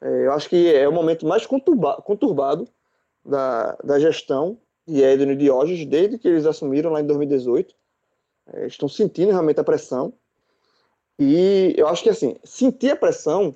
[0.00, 2.68] É, eu acho que é o momento mais conturba, conturbado
[3.24, 7.74] da, da gestão de Edno e Diógenes desde que eles assumiram lá em 2018.
[8.52, 10.12] É, estão sentindo realmente a pressão.
[11.18, 13.54] E eu acho que assim, sentir a pressão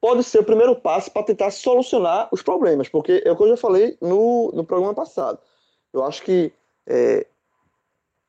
[0.00, 3.48] pode ser o primeiro passo para tentar solucionar os problemas, porque é o que eu
[3.48, 5.38] já falei no, no programa passado.
[5.92, 6.52] Eu acho que
[6.86, 7.26] é,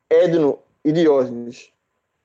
[0.10, 1.72] Edno e Diógenes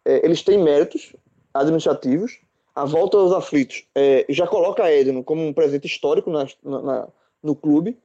[0.04, 1.14] é, eles têm méritos,
[1.52, 2.38] administrativos.
[2.74, 7.08] A volta aos aflitos é, já coloca Edno como um presente histórico na, na,
[7.42, 7.98] no clube.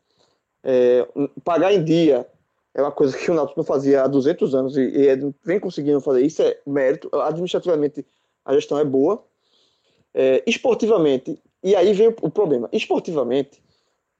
[0.63, 1.07] É,
[1.43, 2.27] pagar em dia
[2.73, 5.59] é uma coisa que o Náutico não fazia há 200 anos e, e Edno vem
[5.59, 6.25] conseguindo fazer.
[6.25, 7.09] Isso é mérito.
[7.13, 8.05] Administrativamente,
[8.45, 9.23] a gestão é boa.
[10.13, 12.69] É, esportivamente, e aí vem o problema.
[12.71, 13.61] Esportivamente,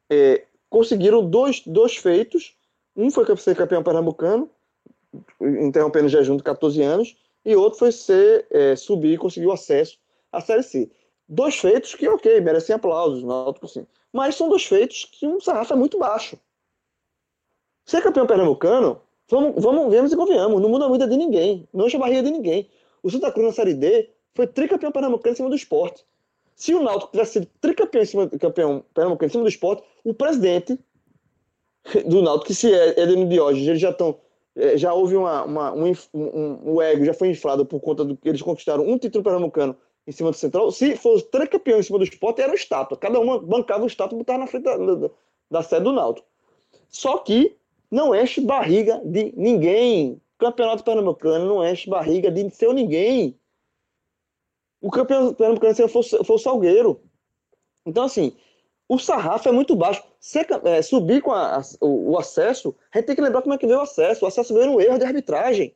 [0.10, 2.56] é, conseguiram dois, dois feitos.
[2.96, 4.50] Um foi ser campeão pernambucano,
[5.40, 9.52] interrompendo o jejum de 14 anos, e outro foi ser é, subir e conseguir o
[9.52, 9.98] acesso
[10.32, 10.92] à Série C.
[11.28, 13.88] Dois feitos que, ok, merecem aplausos, Náutico sim.
[14.12, 16.38] Mas são dois feitos que um sarrafo é muito baixo.
[17.86, 21.88] Ser campeão pernambucano, vamos, vamos, vemos e convenhamos, não muda a vida de ninguém, não
[21.88, 22.70] enche a barriga de ninguém.
[23.02, 26.06] O Santa Cruz na Série D foi tricampeão pernambucano em cima do esporte.
[26.56, 30.14] Se o Náutico tivesse sido tricampeão em cima, campeão pernambucano em cima do esporte, o
[30.14, 30.80] presidente
[32.06, 34.20] do Náutico, que se é Edeno Diógenes, eles já estão
[34.56, 38.18] é, já houve uma, uma um, um, um, ego, já foi inflado por conta do
[38.18, 40.72] que eles conquistaram um título pernambucano em cima do Central.
[40.72, 42.98] Se fosse três campeões em cima do esporte, era estátua.
[42.98, 45.10] Cada uma bancava um estátua e botava na frente da, da,
[45.50, 46.28] da sede do Náutico.
[46.90, 47.56] Só que
[47.92, 50.22] não enche barriga de ninguém.
[50.40, 53.38] campeonato pernambucano não enche barriga de seu ninguém.
[54.80, 57.04] O campeão pernambucano foi, foi o Salgueiro.
[57.86, 58.36] Então, assim,
[58.88, 60.04] o sarrafo é muito baixo.
[60.20, 63.54] Ser, é, subir com a, a, o, o, acesso, a gente tem que lembrar como
[63.54, 64.24] é que veio o acesso.
[64.24, 65.76] O acesso veio no erro de arbitragem.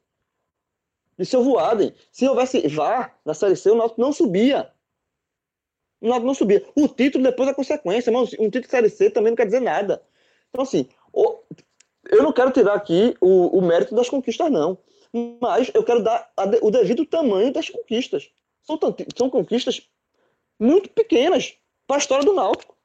[1.17, 1.93] De seu Voaden.
[2.11, 4.71] Se houvesse VAR na Série C, o Náutico não subia.
[6.01, 6.65] O Náutico não subia.
[6.75, 9.61] O título depois é consequência, mas um título de Série C também não quer dizer
[9.61, 10.03] nada.
[10.49, 10.87] Então, assim,
[12.09, 14.77] eu não quero tirar aqui o, o, mérito das conquistas, não.
[15.41, 18.29] Mas eu quero dar a, o devido tamanho das conquistas.
[18.63, 18.79] São,
[19.15, 19.87] são conquistas
[20.59, 21.55] muito pequenas
[21.87, 22.75] para a história do Náutico.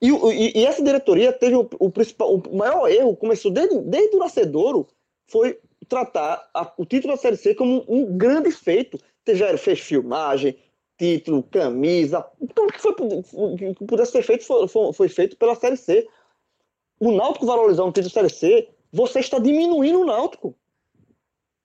[0.00, 4.14] E, e, e, essa diretoria teve o, o, principal, o maior erro, começou desde, desde
[4.14, 4.86] o nascedouro,
[5.26, 8.98] foi tratar a, o título da Série C como um, grande feito.
[9.24, 10.56] Teve, fez filmagem,
[10.96, 12.24] título, camisa,
[12.54, 16.06] tudo que, foi, que pudesse ser feito foi, foi, foi, feito pela Série C.
[17.00, 20.54] O Náutico valorizar um título da Série C, você está diminuindo o Náutico.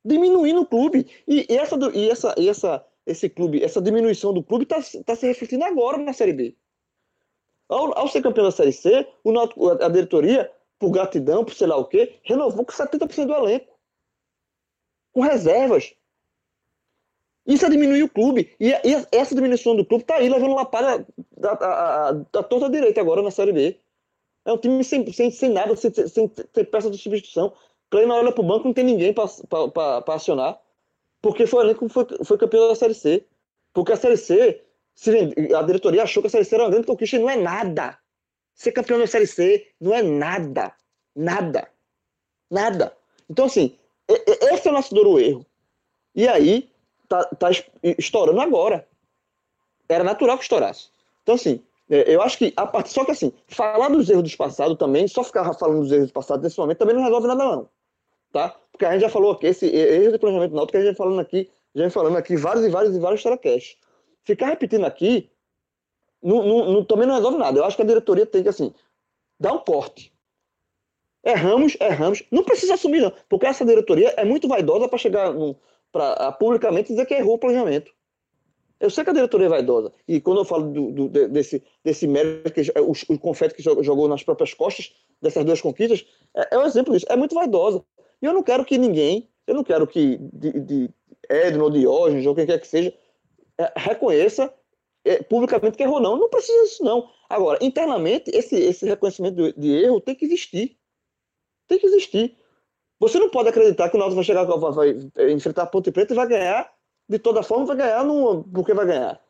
[0.06, 1.10] Diminuindo o clube.
[1.28, 5.26] E, essa, e essa, e essa, esse clube, essa diminuição do clube está tá se
[5.26, 6.56] refletindo agora na Série B.
[7.70, 11.68] Ao, ao ser campeão da Série C, o Náutico, a diretoria, por gratidão, por sei
[11.68, 13.74] lá o quê, renovou com 70% do elenco.
[15.14, 15.96] Com reservas.
[17.46, 18.56] Isso é diminuir o clube.
[18.60, 18.72] E,
[19.12, 21.06] essa diminuição do clube está aí levando uma palha
[21.38, 23.80] da, da, da toda a direita agora na Série B.
[24.46, 27.54] É um time sem, sem, sem nada, sem, sem ter peça de substituição.
[27.90, 30.60] Kleina olha para o banco não tem ninguém para acionar.
[31.22, 33.26] Porque foi o foi, foi campeão da Série C.
[33.74, 34.62] Porque a Série C
[35.58, 37.98] a diretoria achou que a Série C era uma grande conquista e não é nada.
[38.54, 40.74] Ser campeão da Série C não é nada.
[41.16, 41.68] Nada.
[42.50, 42.96] Nada.
[43.30, 43.78] Então, assim,
[44.08, 45.46] esse é o nosso duro erro.
[46.16, 46.70] E aí,
[47.08, 47.50] tá, tá
[47.98, 48.88] estourando agora.
[49.90, 50.90] Era natural que estourasse.
[51.24, 52.90] Então, assim, eu acho que a parte.
[52.90, 56.14] Só que, assim, falar dos erros do passado também, só ficar falando dos erros do
[56.14, 57.70] passado nesse momento também não resolve nada, não.
[58.32, 58.56] Tá?
[58.72, 60.96] Porque a gente já falou aqui, esse erro de planejamento náutico que a gente já
[60.96, 63.78] falando aqui, já falando aqui vários e vários e vários telecasts
[64.24, 65.30] ficar repetindo aqui
[66.22, 67.60] não, não, não, também não resolve nada.
[67.60, 68.74] Eu acho que a diretoria tem que, assim,
[69.40, 70.12] dar um porte.
[71.24, 72.24] Erramos, erramos.
[72.32, 73.14] Não precisa assumir, não.
[73.30, 75.34] Porque essa diretoria é muito vaidosa para chegar
[75.92, 77.92] para publicamente dizer que errou o planejamento.
[78.84, 79.94] Eu sei que a diretoria é vaidosa.
[80.06, 84.24] E quando eu falo do, do, desse, desse mérito, que, o, o que jogou nas
[84.24, 87.06] próprias costas dessas duas conquistas, é, é um exemplo disso.
[87.08, 87.82] É muito vaidosa.
[88.22, 90.90] E eu não quero que ninguém, eu não quero que de, de
[91.30, 92.94] Edno, Diógenes, ou quem quer que seja,
[93.58, 94.54] é, reconheça
[95.06, 96.18] é, publicamente que errou, não.
[96.18, 97.10] Não precisa disso, não.
[97.30, 100.78] Agora, internamente, esse, esse reconhecimento de, de, erro tem que existir.
[101.70, 102.36] Tem que existir.
[103.00, 106.14] Você não pode acreditar que o Náutico vai chegar, vai, vai enfrentar a Ponte Preta
[106.14, 106.73] e vai ganhar,
[107.14, 109.22] de toda forma, vai ganhar no, porque vai ganhar.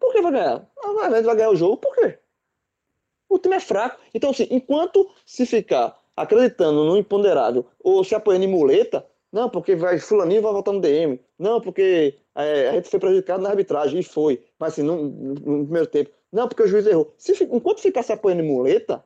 [0.00, 0.68] Por que vai ganhar?
[0.96, 2.18] Vai ganhar o jogo, por quê?
[3.28, 4.00] O time é fraco.
[4.12, 9.76] Então, assim, enquanto se ficar acreditando no imponderável ou se apoiando em muleta, não, porque
[9.76, 11.20] vai, fulaninho vai voltar no DM.
[11.38, 14.42] Não, porque é, a gente foi prejudicado na arbitragem, e foi.
[14.58, 16.10] Mas assim, no, no primeiro tempo.
[16.32, 17.14] Não, porque o juiz errou.
[17.16, 19.04] Se, enquanto ficar se apoiando em muleta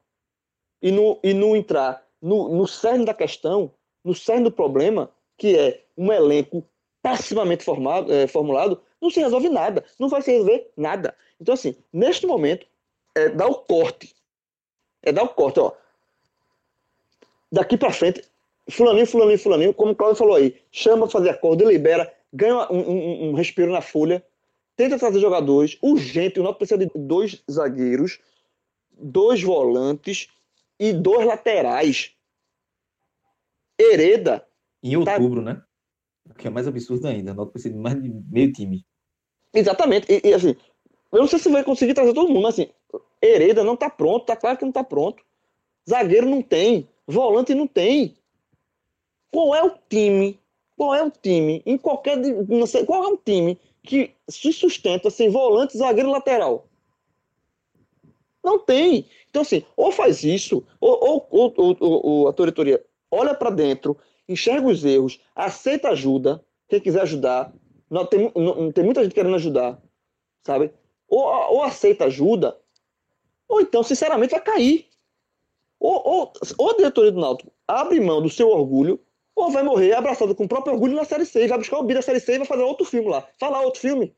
[0.81, 5.55] e não, e não entrar no, no cerne da questão, no cerne do problema, que
[5.55, 6.65] é um elenco
[7.03, 9.85] pessimamente formado, é, formulado, não se resolve nada.
[9.99, 11.15] Não vai se resolver nada.
[11.41, 12.67] Então, assim, neste momento,
[13.15, 14.15] é dar o corte.
[15.03, 15.73] É dar o corte, ó.
[17.51, 18.23] Daqui para frente,
[18.71, 23.29] fulaninho, fulaninho, fulaninho, como o Claudio falou aí, chama fazer acordo, libera, ganha um, um,
[23.29, 24.25] um, respiro na folha,
[24.77, 28.21] tenta trazer jogadores, urgente, o Náutico precisa de dois zagueiros,
[28.93, 30.29] dois volantes
[30.79, 32.15] e dois laterais.
[33.79, 34.47] Hereda.
[34.83, 35.55] Em outubro, tá...
[35.55, 35.63] né?
[36.29, 38.85] O que é mais absurdo ainda, o precisa de mais de meio time.
[39.55, 40.57] Exatamente, e, e, assim,
[41.13, 42.71] eu não sei se vai conseguir trazer todo mundo, mas assim,
[43.21, 45.23] Hereda não tá pronto, tá claro que não tá pronto.
[45.89, 48.17] Zagueiro não tem, volante não tem.
[49.31, 50.39] Qual é o time?
[50.77, 51.63] Qual é o time?
[51.67, 52.17] Em qualquer.
[52.17, 56.67] Não sei, qual é o time que se sustenta sem volante, zagueiro lateral?
[58.43, 59.07] Não tem.
[59.29, 63.97] Então, assim, ou faz isso, ou, ou, ou, ou a diretoria olha para dentro,
[64.29, 67.53] enxerga os erros, aceita ajuda, quem quiser ajudar.
[67.91, 69.81] Não, tem, não, tem muita gente querendo ajudar,
[70.43, 70.73] sabe?
[71.09, 72.59] Ou, ou aceita ajuda,
[73.49, 74.89] ou então, sinceramente, vai cair.
[75.79, 78.99] Ou, ou, ou a diretoria do Náutico abre mão do seu orgulho
[79.35, 81.95] ou vai morrer abraçado com o próprio orgulho na Série C, vai buscar o bi
[81.95, 83.27] da Série C e vai fazer outro filme lá.
[83.39, 84.15] Fala outro filme.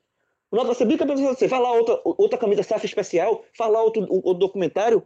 [0.50, 3.82] O Náutico vai ser bicampeão da Série C, lá outra, outra camisa SAF especial, lá
[3.82, 5.04] outro, outro documentário.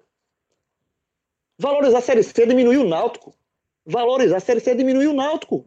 [1.59, 3.35] Valorizar a Série C diminuir o Náutico.
[3.89, 5.64] Valorizar a Série C diminuir o Náutico.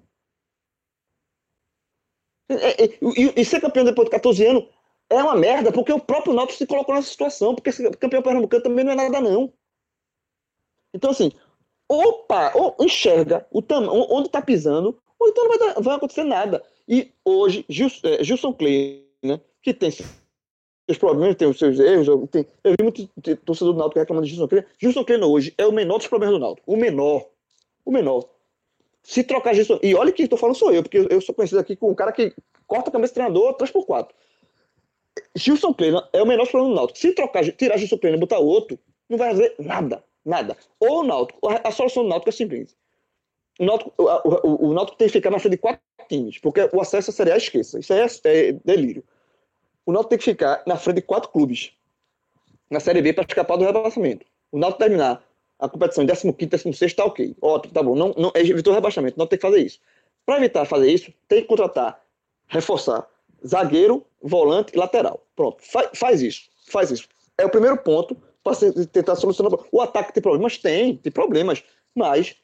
[2.50, 4.68] E, e, e, e, ser campeão depois de 14 anos
[5.10, 8.64] é uma merda, porque o próprio Náutico se colocou nessa situação, porque ser campeão pernambucano
[8.64, 9.52] também não é nada não.
[10.94, 11.32] Então, assim,
[11.90, 13.64] opa, ou enxerga o
[14.12, 16.64] onde está pisando, ou então não vai, vai, acontecer nada.
[16.88, 20.06] E hoje, Gilson, é, Gilson Clay, né, que tem seu
[20.92, 22.08] seus problemas, tem os seus erros.
[22.08, 23.08] Eu, tem, eu vi muito
[23.46, 24.68] torcedor do Náutico reclamando de Gilson Kleina.
[24.80, 26.72] Gilson Kleina hoje é o menor dos problemas do Náutico.
[26.72, 27.26] O menor.
[27.86, 28.30] O menor.
[29.04, 29.80] Se trocar Gilson...
[29.82, 32.12] E olha que estou falando sou eu, porque eu sou conhecido aqui com um cara
[32.12, 32.34] que
[32.68, 34.10] corta a cabeça do treinador 3x4.
[35.36, 37.00] Gilson Kleina é o menor dos problemas do Náutico.
[37.00, 38.80] Se trocar, tirar Gilson Kleina e botar outro,
[39.10, 40.04] não vai fazer nada.
[40.24, 40.56] Nada.
[40.80, 42.76] Ou o Náutico, a solução do Náutico é simples.
[43.60, 46.70] O Náutico, o, o, o Náutico tem que ficar na frente de quatro times, porque
[46.72, 47.80] o acesso à Série A esqueça.
[47.80, 49.04] Isso aí é, é delírio.
[49.86, 51.74] O Náutico tem que ficar na frente de quatro clubes
[52.70, 54.26] na Série B para escapar do rebaixamento.
[54.52, 55.24] O Náutico terminar
[55.62, 57.36] a competição em 15 16 tá ok.
[57.40, 57.96] Ótimo, tá bom.
[57.96, 59.18] Não, não, evitou o rebaixamento.
[59.18, 59.80] Não tem que fazer isso.
[60.26, 62.02] Para evitar fazer isso, tem que contratar,
[62.48, 63.08] reforçar
[63.46, 65.24] zagueiro, volante e lateral.
[65.36, 65.62] Pronto.
[65.64, 66.50] Faz, faz isso.
[66.68, 67.08] Faz isso.
[67.38, 68.56] É o primeiro ponto para
[68.92, 69.54] tentar solucionar.
[69.72, 70.58] O ataque tem problemas?
[70.58, 71.64] Tem, tem problemas.
[71.94, 72.36] Mas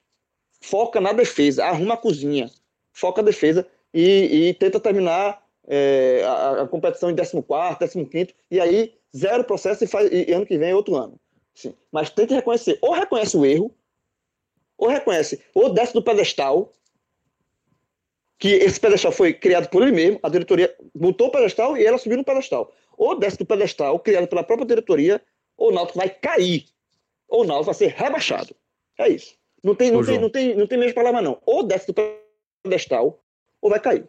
[0.61, 2.49] foca na defesa, arruma a cozinha,
[2.93, 8.59] foca a defesa e, e tenta terminar é, a, a, competição em 14, 15, e
[8.59, 11.19] aí zero processo e, faz, e ano que vem é outro ano.
[11.57, 11.73] Sim.
[11.91, 13.75] Mas tente reconhecer, ou reconhece o erro,
[14.77, 16.71] ou reconhece, ou desce do pedestal,
[18.37, 21.97] que esse pedestal foi criado por ele mesmo, a diretoria botou o pedestal e ela
[21.97, 22.71] subiu no pedestal.
[22.95, 25.19] Ou desce do pedestal, criado pela própria diretoria,
[25.57, 26.65] ou o Náutico vai cair,
[27.27, 28.55] ou o Náutico vai ser rebaixado.
[28.99, 29.33] É isso.
[29.63, 31.41] Não tem, não, tem, não, tem, não tem mesmo palavra, não.
[31.43, 31.95] Ou desce do
[32.63, 33.19] pedestal,
[33.59, 34.07] ou vai cair.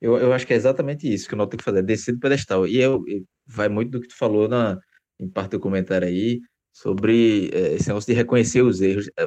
[0.00, 2.18] Eu, eu acho que é exatamente isso que o Náutico tem que fazer, descer do
[2.18, 2.66] pedestal.
[2.66, 3.04] E eu,
[3.46, 4.80] vai muito do que tu falou na,
[5.20, 6.40] em parte do comentário aí,
[6.72, 9.10] sobre é, esse negócio de reconhecer os erros.
[9.18, 9.26] É,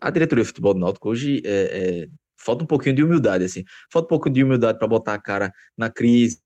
[0.00, 2.08] a diretoria de futebol do Náutico hoje é, é,
[2.38, 3.64] falta um pouquinho de humildade, assim.
[3.92, 6.40] Falta um pouco de humildade para botar a cara na crise,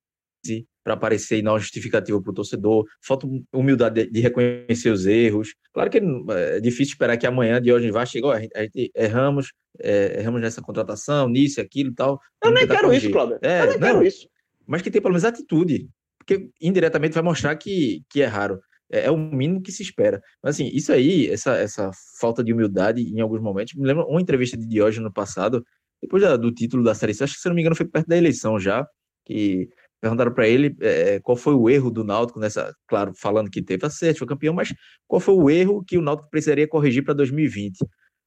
[0.85, 5.55] para aparecer e não justificativa para o torcedor, falta humildade de, de, reconhecer os erros.
[5.73, 8.93] Claro que é difícil esperar que amanhã de hoje vai chegar, a gente, a gente
[8.95, 12.21] erramos, é, erramos nessa contratação, nisso, aquilo e tal.
[12.43, 13.05] Eu nem quero corrigir.
[13.05, 13.39] isso, Cláudio.
[13.41, 14.29] É, eu nem não, quero isso.
[14.67, 18.57] Mas que tem pelo menos atitude, porque indiretamente vai mostrar que, que erraram.
[18.57, 18.59] É,
[19.01, 20.21] é o mínimo que se espera.
[20.43, 21.91] Mas assim, isso aí, essa, essa
[22.21, 25.65] falta de humildade em alguns momentos, me lembra uma entrevista de Diógenes no passado,
[26.03, 28.07] depois da, do título da Série C, acho que se não me engano foi perto
[28.09, 28.87] da eleição já,
[29.25, 29.69] que
[30.01, 33.87] perguntaram para ele é, qual foi o erro do Náutico nessa, claro, falando que teve
[33.87, 34.75] acerto, foi campeão, mas
[35.07, 37.79] qual foi o erro que o Náutico precisaria corrigir para 2020?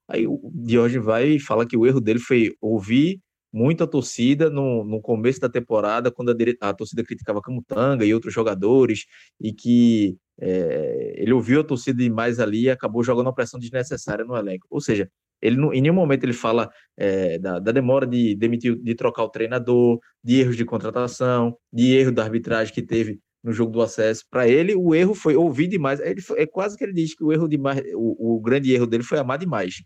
[0.10, 3.20] Aí o Diógenes vai e fala que o erro dele foi ouvir
[3.52, 8.14] muito a torcida no, no começo da temporada, quando a, a torcida criticava Camutanga e
[8.14, 9.06] outros jogadores,
[9.40, 14.26] e que é, ele ouviu a torcida demais ali e acabou jogando uma pressão desnecessária
[14.26, 14.68] no elenco.
[14.70, 15.10] Ou seja,
[15.42, 19.24] ele não, em nenhum momento ele fala é, da, da, demora de demitir, de trocar
[19.24, 23.82] o treinador, de erros de contratação, de erro da arbitragem que teve no jogo do
[23.82, 24.26] acesso.
[24.30, 26.00] Para ele, o erro foi ouvir demais.
[26.00, 28.88] Ele foi, é quase que ele diz que o erro demais, o, o grande erro
[28.88, 29.84] dele foi amar demais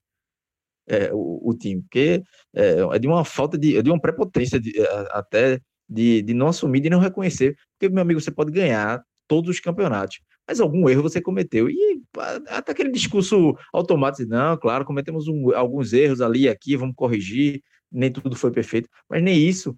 [0.88, 2.23] é, o, o, time, porque
[2.53, 4.73] é, é, de uma falta de, é de uma prepotência de,
[5.11, 9.49] até de, de não assumir, de não reconhecer, porque meu amigo, você pode ganhar todos
[9.49, 11.69] os campeonatos, mas algum erro você cometeu.
[11.69, 12.01] E
[12.49, 17.61] até aquele discurso automático, não, claro, cometemos um, alguns erros ali aqui, vamos corrigir,
[17.91, 19.75] nem tudo foi perfeito, mas nem isso.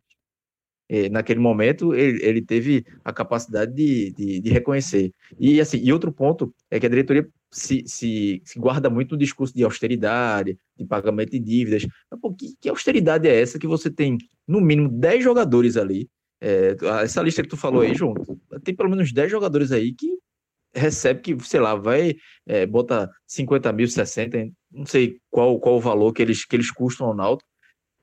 [0.89, 5.11] É, naquele momento ele, ele, teve a capacidade de, de, de, reconhecer.
[5.39, 9.17] E assim, e outro ponto é que a diretoria se, se, se guarda muito no
[9.17, 11.85] discurso de austeridade, de pagamento de dívidas.
[12.09, 16.09] Mas, pô, que, que austeridade é essa que você tem no mínimo 10 jogadores ali?
[16.41, 18.13] É, essa lista que tu falou aí, João,
[18.63, 20.17] tem pelo menos 10 jogadores aí que
[20.75, 25.79] recebe que, sei lá, vai, é, bota 50 mil, 60, não sei qual, qual o
[25.79, 27.47] valor que eles, que eles custam ao Náutico,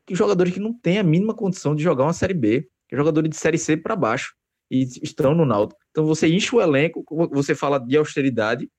[0.06, 2.98] que jogadores que não têm a mínima condição de jogar uma Série B, que é
[2.98, 4.34] jogadores de Série C para baixo,
[4.70, 5.80] e estão no Náutico.
[5.90, 8.70] Então você enche o elenco, você fala de austeridade,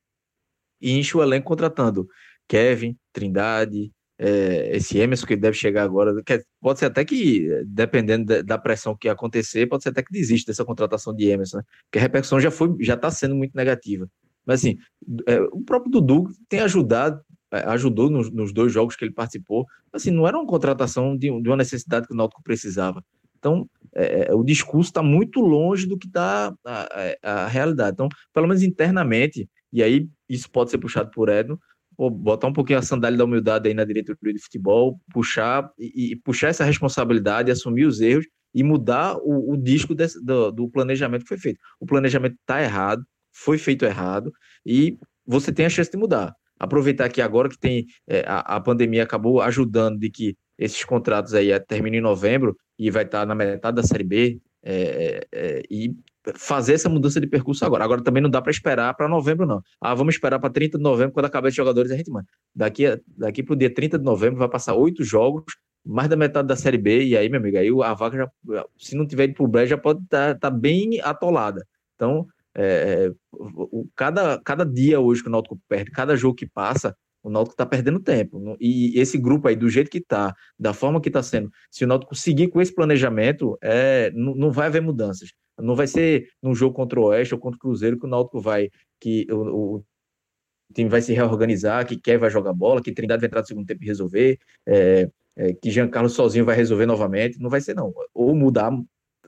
[0.82, 2.07] e enche o elenco contratando
[2.47, 3.91] Kevin, Trindade,
[4.23, 6.13] é, esse Emerson que deve chegar agora,
[6.61, 10.63] pode ser até que, dependendo da, pressão que acontecer, pode ser até que desista dessa
[10.63, 11.63] contratação de Emerson, né?
[11.86, 14.07] porque a repercussão já foi, já está sendo muito negativa.
[14.45, 14.77] Mas assim,
[15.25, 17.19] é, o próprio Dudu tem ajudado,
[17.51, 21.27] é, ajudou nos, nos, dois jogos que ele participou, assim, não era uma contratação de,
[21.41, 23.03] de uma necessidade que o Náutico precisava.
[23.39, 27.93] Então, é, é o discurso está muito longe do que está a, a, a, realidade.
[27.93, 31.59] Então, pelo menos internamente, e aí isso pode ser puxado por Edno,
[31.97, 36.15] botar um pouquinho a sandália da humildade aí na diretoria de futebol, puxar e, e
[36.15, 41.24] puxar essa responsabilidade, assumir os erros e mudar o, o disco desse, do, do, planejamento
[41.24, 41.59] que foi feito.
[41.80, 44.32] O planejamento está errado, foi feito errado
[44.65, 46.34] e você tem a chance de mudar.
[46.59, 51.34] Aproveitar que agora que tem é, a, a, pandemia acabou ajudando de que esses contratos
[51.34, 55.63] aí terminam em novembro e vai estar na metade da Série B é, é, é
[55.69, 55.95] e
[56.36, 57.84] fazer essa mudança de percurso agora.
[57.84, 59.61] Agora também não dá para esperar para novembro, não.
[59.80, 62.84] Ah, vamos esperar para 30 de novembro, quando acabar os jogadores, a gente, mano, daqui,
[63.07, 65.43] daqui para o dia 30 de novembro vai passar oito jogos,
[65.86, 68.95] mais da metade da Série B, e aí, meu amigo, aí a vaca já, se
[68.95, 71.65] não tiver ido pro Bré, já pode estar tá, tá bem atolada.
[71.95, 76.45] Então, É, é, o, cada, cada dia hoje que o Náutico perde, cada jogo que
[76.45, 78.57] passa, o Náutico está perdendo tempo.
[78.59, 81.88] E esse grupo aí, do jeito que está, da forma que está sendo, se o
[81.88, 85.30] Náutico seguir com esse planejamento, é, não, não vai haver mudanças.
[85.60, 88.39] Não vai ser num jogo contra o Oeste ou contra o Cruzeiro que o Náutico
[88.39, 89.86] vai, que o, o
[90.74, 93.66] time vai se reorganizar, que quer vai jogar bola, que Trindade vai entrar no segundo
[93.66, 97.39] tempo e resolver, é, é, que Jean Carlos sozinho vai resolver novamente.
[97.39, 97.93] Não vai ser, não.
[98.14, 98.72] Ou mudar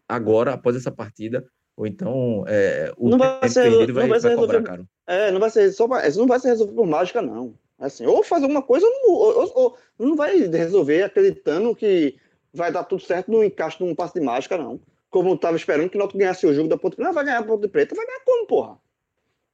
[0.07, 1.45] agora, após essa partida,
[1.75, 4.87] ou então é, o não vai ser, perdido vai, vai, vai cobrar resolver, caro.
[5.07, 7.55] É, não vai ser só não vai ser resolvido por mágica, não.
[7.79, 12.15] Assim, ou fazer alguma coisa, ou, ou, ou, não vai resolver acreditando que
[12.53, 14.79] vai dar tudo certo no encaixe de um passe de mágica, não.
[15.13, 17.43] Como estava esperando que o Náutico ganhasse o jogo da Ponte Preta, vai ganhar a
[17.43, 18.79] Ponte Preta, vai ganhar como, porra?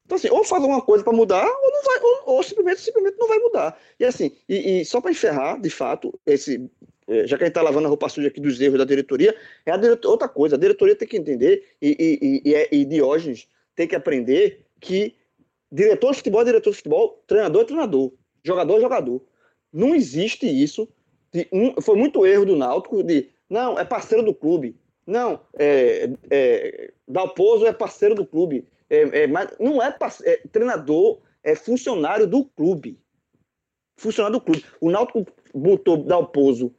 [0.05, 3.18] Então, assim, ou faz alguma coisa para mudar, ou não vai, ou, ou, simplesmente, simplesmente
[3.20, 3.78] não vai mudar.
[3.99, 6.72] E assim, e, e só para encerrar, de fato, esse,
[7.10, 9.36] é, já que a gente está lavando a roupa suja aqui dos erros da diretoria,
[9.66, 9.74] é
[10.07, 13.45] outra coisa, a diretoria tem que entender, e, e, e, é, e Diógenes
[13.76, 15.14] tem que aprender que
[15.70, 19.22] diretor de futebol é diretor de futebol, treinador é treinador, jogador é jogador.
[19.74, 20.88] Não existe isso.
[21.34, 24.76] De, um, foi muito erro do Náutico de, não, é parceiro do clube.
[25.10, 28.68] Não, é, é, Dalpozo é parceiro do clube.
[28.88, 32.99] É, é, mas não é, é treinador, é funcionário do clube.
[33.97, 34.64] Funcionário do clube.
[34.80, 36.74] O Náutico botou Dalpozo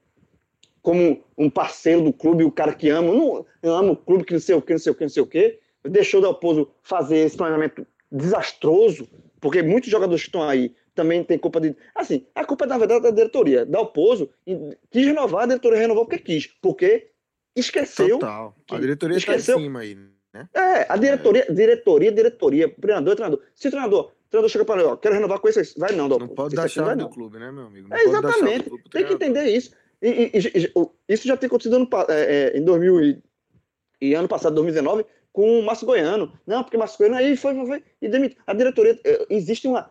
[0.80, 4.40] como um parceiro do clube, o cara que ama, não, amo o clube que não
[4.40, 7.18] sei o que, não sei o que, não sei o que, deixou o Dalpozo fazer
[7.18, 9.08] esse planejamento desastroso,
[9.40, 11.76] porque muitos jogadores que estão aí também têm culpa de.
[11.94, 13.66] Assim, a culpa na verdade é da diretoria.
[13.66, 14.30] Dalpozo
[14.90, 17.09] quis renovar, a diretoria renovou porque quis, porque
[17.54, 18.18] esqueceu.
[18.18, 18.54] Total.
[18.70, 20.48] A diretoria está em cima aí, né?
[20.54, 21.52] É, a diretoria, é.
[21.52, 23.42] diretoria, diretoria, treinador, treinador.
[23.54, 26.08] Se o treinador, o treinador chega para ele, ó, quero renovar com esse, vai não.
[26.08, 27.88] Não pode dar chave do clube, né, meu amigo?
[27.88, 28.70] Não é, exatamente.
[28.90, 29.72] Tem que entender isso.
[30.00, 30.72] E, e, e,
[31.08, 33.22] isso já tem acontecido ano, é, é, em 2000 e,
[34.00, 36.32] e, ano passado, 2019, com o Márcio Goiano.
[36.46, 38.38] Não, porque o Márcio Goiano aí foi, foi, foi e demitiu.
[38.46, 39.90] A diretoria, é, existe uma.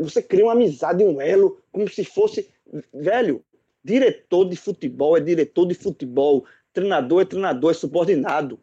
[0.00, 2.48] Você cria uma amizade, um elo, como se fosse.
[2.94, 3.44] Velho,
[3.84, 8.60] diretor de futebol é diretor de futebol, treinador é treinador, é subordinado.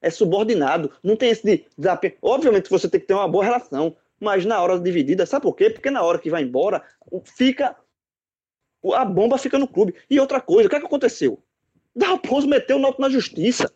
[0.00, 0.92] É subordinado.
[1.02, 1.66] Não tem esse de.
[2.20, 5.70] Obviamente você tem que ter uma boa relação, mas na hora dividida, sabe por quê?
[5.70, 6.82] Porque na hora que vai embora,
[7.24, 7.76] fica
[8.94, 9.94] a bomba fica no clube.
[10.08, 11.42] E outra coisa, o que, é que aconteceu?
[11.94, 13.72] Dalpozo meteu o Náutico na justiça.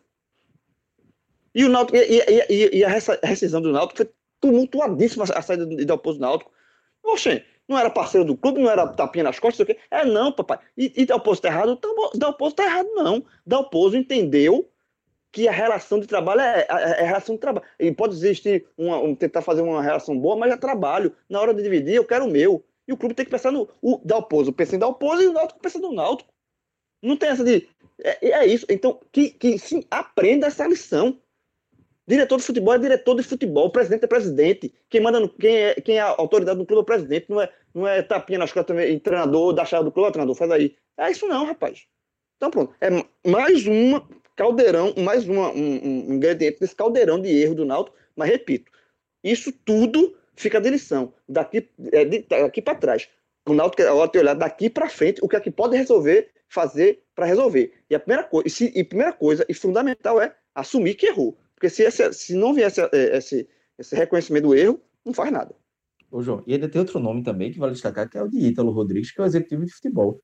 [1.54, 2.90] E, o Náutico, e, e, e, a
[3.22, 4.10] rescisão do Náutico foi
[4.40, 6.52] tumultuadíssima a saída de Dalpozo do Náutico.
[7.02, 9.82] Oxê, não era parceiro do clube, não era tapinha nas costas, sei o quê.
[9.90, 10.58] É não, papai.
[10.76, 11.78] E, e Dalpozo tá errado?
[12.16, 13.24] Dalpozo tá errado, não.
[13.46, 14.68] Dalpozo entendeu
[15.30, 17.64] que a relação de trabalho é, é, é relação de trabalho.
[17.78, 21.14] E pode existir, uma, um, tentar fazer uma relação boa, mas é trabalho.
[21.28, 22.64] Na hora de dividir, eu quero o meu.
[22.88, 25.60] E o clube tem que pensar no o Dalpozo, pensa em Dalpozo e o Náutico
[25.60, 26.32] pensa no Náutico.
[27.00, 27.68] Não tem essa de.
[28.02, 28.66] É, é isso.
[28.68, 31.16] Então, que, que sim, aprenda essa lição.
[32.10, 34.74] Diretor de futebol é diretor de futebol, presidente é presidente.
[34.88, 37.40] Quem manda no, quem, é, quem é a autoridade do clube é o presidente, não
[37.40, 40.76] é, não é tapinha nas costas também, treinador, da chave do clube, treinador, faz aí.
[40.98, 41.86] É isso não, rapaz.
[42.36, 42.74] Então pronto.
[42.80, 42.88] É
[43.28, 44.06] mais uma
[44.36, 48.70] caldeirão, mais uma, um, um ingrediente desse caldeirão de erro do Náutico, mas repito,
[49.22, 51.12] isso tudo fica de lição.
[51.28, 53.08] Daqui, é, daqui para trás.
[53.46, 56.30] O Náutico é hora de olhar daqui para frente o que é que pode resolver,
[56.48, 57.72] fazer para resolver.
[57.88, 61.38] E a primeira coisa, e, se, e primeira coisa e fundamental é assumir que errou.
[61.54, 63.48] Porque se, se não vier é, esse,
[63.78, 65.54] esse reconhecimento do erro, não faz nada.
[66.10, 68.38] Ô, João, e ainda tem outro nome também que vale destacar, que é o de
[68.38, 70.20] Ítalo Rodrigues, que é o executivo de futebol.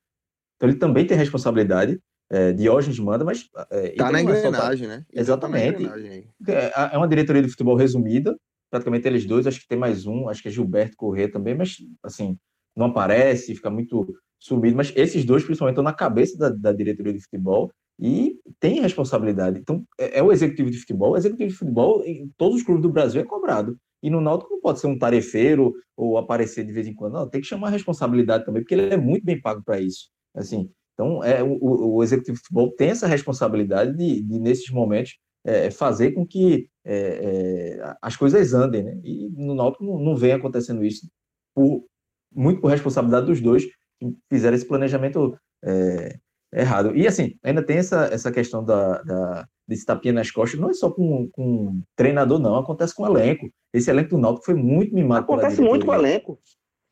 [0.57, 2.01] Então ele também tem responsabilidade.
[2.29, 3.49] É, Diógenes manda, mas.
[3.71, 5.05] É, tá na engrenagem, né?
[5.13, 5.87] Exatamente.
[5.87, 8.37] Tá é, é uma diretoria de futebol resumida,
[8.71, 11.77] praticamente eles dois, acho que tem mais um, acho que é Gilberto Corrêa também, mas
[12.03, 12.37] assim,
[12.77, 17.13] não aparece, fica muito sumido, mas esses dois principalmente estão na cabeça da, da diretoria
[17.13, 19.59] de futebol e tem responsabilidade.
[19.59, 22.83] Então, é, é, o executivo de futebol, o executivo de futebol em todos os clubes
[22.83, 23.79] do Brasil é cobrado.
[24.03, 27.29] E no Náutico não pode ser um tarefeiro ou aparecer de vez em quando, não,
[27.29, 30.11] tem que chamar a responsabilidade também, porque ele é muito bem pago para isso.
[30.35, 35.19] Assim, então, é, o, o, executivo de futebol tem essa responsabilidade de, de nesses momentos,
[35.45, 39.01] é, fazer com que é, é, as coisas andem, né?
[39.05, 41.09] E no Náutico não, não vem acontecendo isso,
[41.55, 41.85] por,
[42.33, 46.19] muito por responsabilidade dos dois que fizeram esse planejamento é,
[46.53, 46.97] errado.
[46.97, 50.75] E assim, ainda tem essa, essa questão da, da, desse tapinha nas costas, não é
[50.75, 53.51] só com, com treinador, não, acontece com o elenco.
[53.73, 55.25] Esse elenco do Náutico foi muito mimado.
[55.25, 56.39] Acontece muito com o elenco.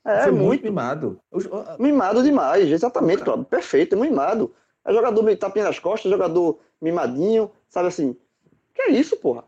[0.05, 1.20] É, foi muito, muito mimado.
[1.79, 3.47] Mimado demais, exatamente, Cláudio.
[3.47, 4.53] Perfeito, mimado.
[4.85, 8.14] É jogador tapinha nas costas, jogador mimadinho, sabe assim,
[8.75, 9.45] que é isso, porra?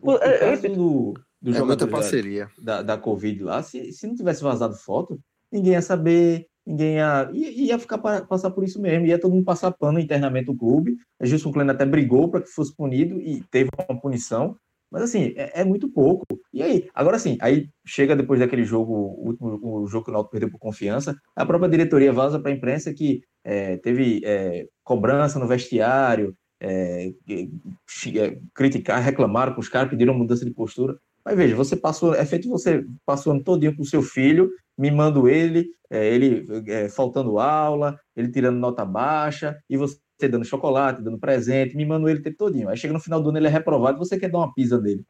[0.00, 2.48] O, o é, caso do, do é jogador parceria.
[2.58, 5.18] Da, da Covid lá, se, se não tivesse vazado foto,
[5.50, 9.32] ninguém ia saber, ninguém ia, ia, ia ficar para, passar por isso mesmo, ia todo
[9.32, 10.96] mundo passar pano internamente do clube.
[11.20, 14.56] A Gilson Klein até brigou para que fosse punido e teve uma punição,
[14.90, 16.24] Mas assim, é, é, muito pouco.
[16.52, 20.14] E aí, agora sim, aí chega depois daquele jogo, o último o jogo que o
[20.14, 24.66] Náutico perdeu por confiança, a própria diretoria vaza para a imprensa que é, teve é,
[24.84, 30.98] cobrança no vestiário, é, é, criticar, reclamaram com os caras, pediram mudança de postura.
[31.24, 35.68] Mas veja, você passou, é feito você passando todinho com o seu filho, mimando ele,
[35.90, 39.98] é, ele é, faltando aula, ele tirando nota baixa, e você
[40.30, 42.68] dando chocolate, dando presente, mimando ele o tempo todinho.
[42.68, 45.04] Aí chega no final do ano, ele é reprovado, você quer dar uma pisa dele.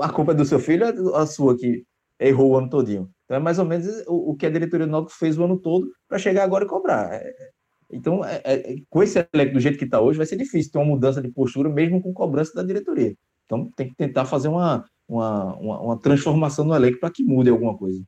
[0.00, 1.84] A culpa é do seu filho ou é a sua que
[2.18, 3.10] errou o ano todinho?
[3.24, 5.58] Então é mais ou menos o, o que a diretoria do Náutico fez o ano
[5.58, 7.12] todo para chegar agora e cobrar.
[7.12, 7.32] É,
[7.92, 10.78] então, é, é, com esse elenco do jeito que está hoje, vai ser difícil ter
[10.78, 13.14] uma mudança de postura, mesmo com cobrança da diretoria.
[13.44, 17.50] Então, tem que tentar fazer uma, uma, uma, uma transformação no elenco para que mude
[17.50, 18.02] alguma coisa.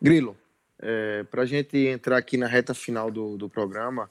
[0.00, 0.36] Grilo,
[0.80, 4.10] é, para a gente entrar aqui na reta final do, do programa,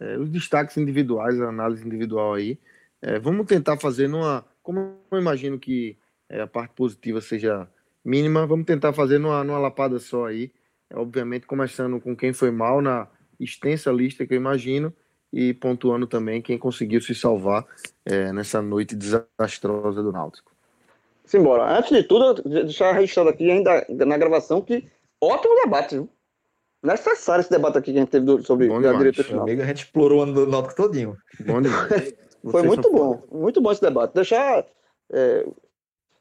[0.00, 2.58] é, os destaques individuais, a análise individual aí,
[3.00, 4.44] é, vamos tentar fazer numa.
[4.62, 5.96] Como eu imagino que
[6.28, 7.68] é, a parte positiva seja
[8.04, 10.52] mínima, vamos tentar fazer numa, numa lapada só aí.
[10.90, 13.08] É, obviamente, começando com quem foi mal na
[13.38, 14.92] extensa lista que eu imagino
[15.32, 17.64] e pontuando também quem conseguiu se salvar
[18.04, 20.50] é, nessa noite desastrosa do Náutico.
[21.24, 21.78] Simbora.
[21.78, 24.84] Antes de tudo, deixar registrado aqui ainda na gravação que
[25.20, 26.08] ótimo debate, viu?
[26.82, 29.40] Necessário esse debate aqui que a gente teve sobre bom a diretoria.
[29.40, 31.16] Amigo, a gente explorou o ano do Náutico todinho.
[31.44, 32.14] Bom demais.
[32.48, 34.14] Foi muito bom, muito bom esse debate.
[34.14, 34.64] Deixar
[35.12, 35.44] é,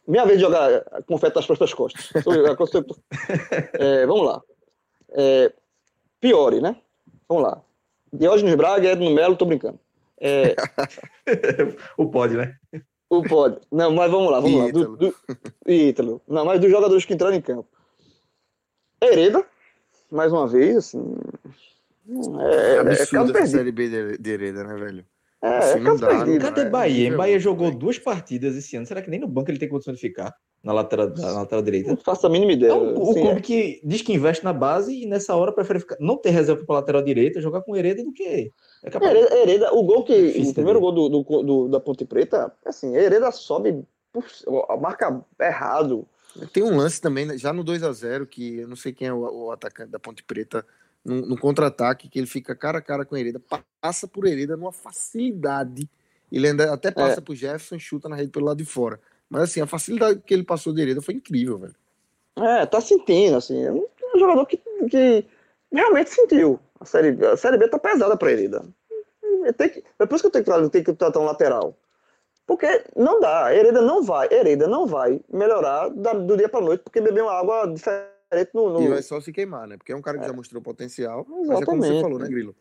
[0.07, 2.09] minha vez de jogar confete nas próprias costas.
[3.73, 4.41] é, vamos lá.
[5.11, 5.53] É,
[6.19, 6.75] Piore, né?
[7.29, 7.61] Vamos lá.
[8.11, 9.79] Diógenes Braga, Edno Melo, tô brincando.
[10.19, 10.55] É...
[11.97, 12.55] o pode, né?
[13.09, 13.59] O pode.
[13.71, 14.91] Não, mas vamos lá, vamos Ítalo.
[14.91, 14.97] lá.
[14.97, 15.71] Do, do...
[15.71, 16.21] Ítalo.
[16.27, 17.67] Não, mas dos jogadores que entraram em campo.
[19.01, 19.45] Hereda,
[20.11, 21.15] mais uma vez, assim.
[22.39, 25.05] É, é absurdo é a série B de, de Hereda, né, velho?
[25.41, 27.15] É, assim, é não dá, não Cadê é Bahia?
[27.15, 28.85] Bahia jogou duas partidas esse ano.
[28.85, 30.35] Será que nem no banco ele tem condição de ficar?
[30.63, 31.89] Na lateral, na lateral direita?
[31.89, 32.71] Não faço a mínima ideia.
[32.71, 33.41] É o, o clube é.
[33.41, 36.75] que diz que investe na base e nessa hora prefere ficar, não ter reserva para
[36.75, 38.51] lateral direita, jogar com Hereda do que.
[38.83, 39.11] É capaz...
[39.11, 40.19] Hereda, Hereda, o gol que.
[40.19, 43.83] Difícil, o primeiro gol do, do, do, da Ponte Preta, assim, Hereda sobe,
[44.81, 46.07] marca errado.
[46.53, 49.07] Tem um lance também, né, já no 2 a 0 que eu não sei quem
[49.07, 50.65] é o, o atacante da Ponte Preta,
[51.07, 53.41] no, contra-ataque, que ele fica cara a cara com Hereda,
[53.81, 55.89] passa por Hereda numa facilidade.
[56.29, 57.21] Ele ainda até passa é.
[57.21, 58.99] pro Jefferson e chuta na rede pelo lado de fora.
[59.29, 61.75] Mas assim, a facilidade que ele passou de Hereda foi incrível, velho.
[62.35, 63.63] É, tá sentindo, assim.
[63.63, 63.87] É um
[64.19, 64.57] jogador que,
[64.89, 65.25] que
[65.71, 66.59] realmente sentiu.
[66.79, 68.65] A série, a série B tá pesada pra Hereda.
[69.57, 71.77] Tem que, é por isso que eu tenho que, tenho que tratar um lateral.
[72.47, 77.01] Porque não dá, Hereda não vai, Hereda não vai melhorar do dia pra noite porque
[77.01, 79.77] bebeu uma água diferente no, no, E vai só se queimar, né?
[79.77, 80.27] Porque é um cara que é.
[80.27, 81.27] já mostrou potencial.
[81.27, 81.47] Exatamente.
[81.49, 82.55] Mas é como você falou, né, Grilo?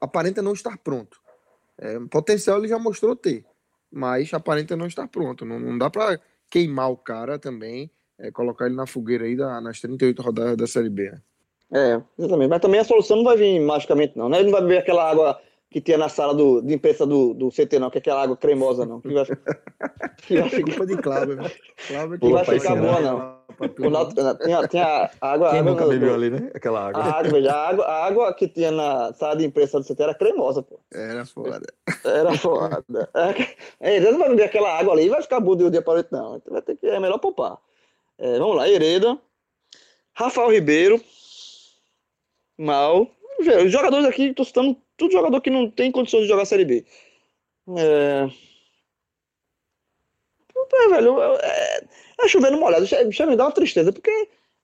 [0.00, 1.20] Aparenta não estar pronto.
[1.76, 3.44] É, potencial ele já mostrou ter
[3.90, 5.44] mas aparenta não estar pronto.
[5.44, 9.60] Não, não dá para queimar o cara também, é, colocar ele na fogueira aí da,
[9.60, 11.10] nas 38 rodadas da Série B.
[11.10, 11.20] Né?
[11.72, 12.48] É, exatamente.
[12.48, 14.28] Mas também a solução não vai vir magicamente, não.
[14.28, 14.38] Né?
[14.38, 15.40] Ele não vai beber aquela água
[15.70, 18.36] que tinha na sala do, de imprensa do, do CT, não, que é aquela água
[18.36, 19.00] cremosa, não.
[19.00, 19.24] Que vai,
[20.16, 20.64] que vai ficar...
[20.64, 21.50] Culpa de Cláudio, né?
[21.86, 23.40] Cláudio que vai ficar boa, não.
[24.42, 25.50] tinha, tinha água.
[25.50, 26.50] Quem água nunca bebeu ali, né?
[26.52, 27.00] Aquela água.
[27.00, 30.14] A água, a água, a água que tinha na sala de imprensa do CT era
[30.14, 30.80] cremosa, pô.
[30.92, 31.62] Era foda.
[32.04, 33.08] Era foda.
[33.78, 35.94] É, não vai beber aquela água ali e vai ficar boa de um dia para
[35.94, 36.36] o outro, não.
[36.36, 37.58] Então vai ter que, é melhor poupar.
[38.18, 39.16] É, vamos lá, Hereda.
[40.14, 41.00] Rafael Ribeiro.
[42.58, 43.06] Mal.
[43.38, 46.84] Os jogadores aqui, estou citando tudo jogador que não tem condições de jogar Série B.
[47.78, 48.28] É...
[50.72, 51.84] É, velho, é,
[52.22, 52.86] é chovendo molhado.
[52.86, 54.10] Chega me dá uma tristeza, porque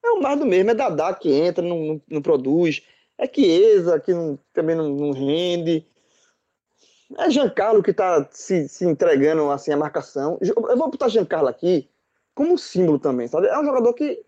[0.05, 0.71] é o mais do mesmo.
[0.71, 2.83] É Dadá que entra, não, não, produz.
[3.19, 5.85] É Chiesa que não, também não, não, rende.
[7.19, 10.39] É Giancarlo que tá se, se entregando assim a marcação.
[10.41, 11.89] Eu vou botar Giancarlo aqui
[12.35, 13.49] como símbolo também, sabe?
[13.49, 14.23] É um jogador que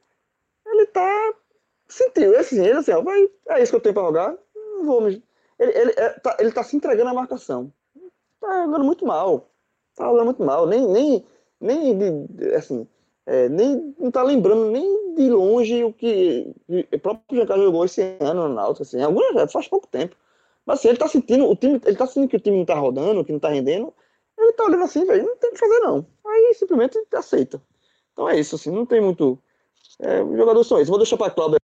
[0.66, 1.34] ele tá
[1.86, 4.36] sentiu, assim, ele assim, ó, vai, é isso que eu tenho para jogar.
[4.54, 5.22] Não vou me
[5.58, 7.72] ele, ele, é, tá, ele tá se entregando à marcação.
[8.40, 9.50] Tá jogando muito mal.
[9.94, 10.66] Tá jogando muito mal.
[10.66, 11.24] Nem, nem,
[11.60, 12.86] nem assim,
[13.26, 18.16] é, nem não tá lembrando nem de longe o que o próprio Giancarlo jogou esse
[18.20, 20.16] ano no Náutico, assim, algumas faz pouco tempo.
[20.64, 22.74] Mas assim, ele tá sentindo, o time, ele tá sentindo que o time não tá
[22.74, 23.92] rodando, que não tá rendendo,
[24.38, 26.06] ele tá olhando assim, velho, não tem o que fazer não.
[26.26, 27.60] Aí simplesmente aceita.
[28.12, 29.38] Então é isso, assim, não tem muito.
[29.98, 30.88] É, os jogadores são esses.
[30.88, 31.58] Vou deixar pra Cláudia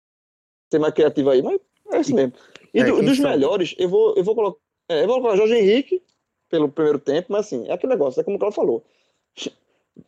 [0.72, 1.60] ser mais criativa aí, mas
[1.92, 2.32] é isso mesmo.
[2.72, 4.60] E é, do, dos melhores, eu vou, eu vou colocar.
[4.88, 6.02] É, eu vou colocar Jorge Henrique
[6.48, 8.84] pelo primeiro tempo, mas assim, é aquele negócio, é como o Carlos falou.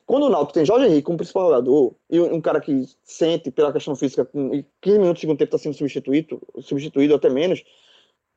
[0.06, 3.72] Quando o Náutico tem Jorge Henrique como principal jogador, e um cara que sente pela
[3.72, 4.50] questão física, com
[4.80, 7.62] 15 minutos do segundo tempo está sendo substituído, substituído até menos,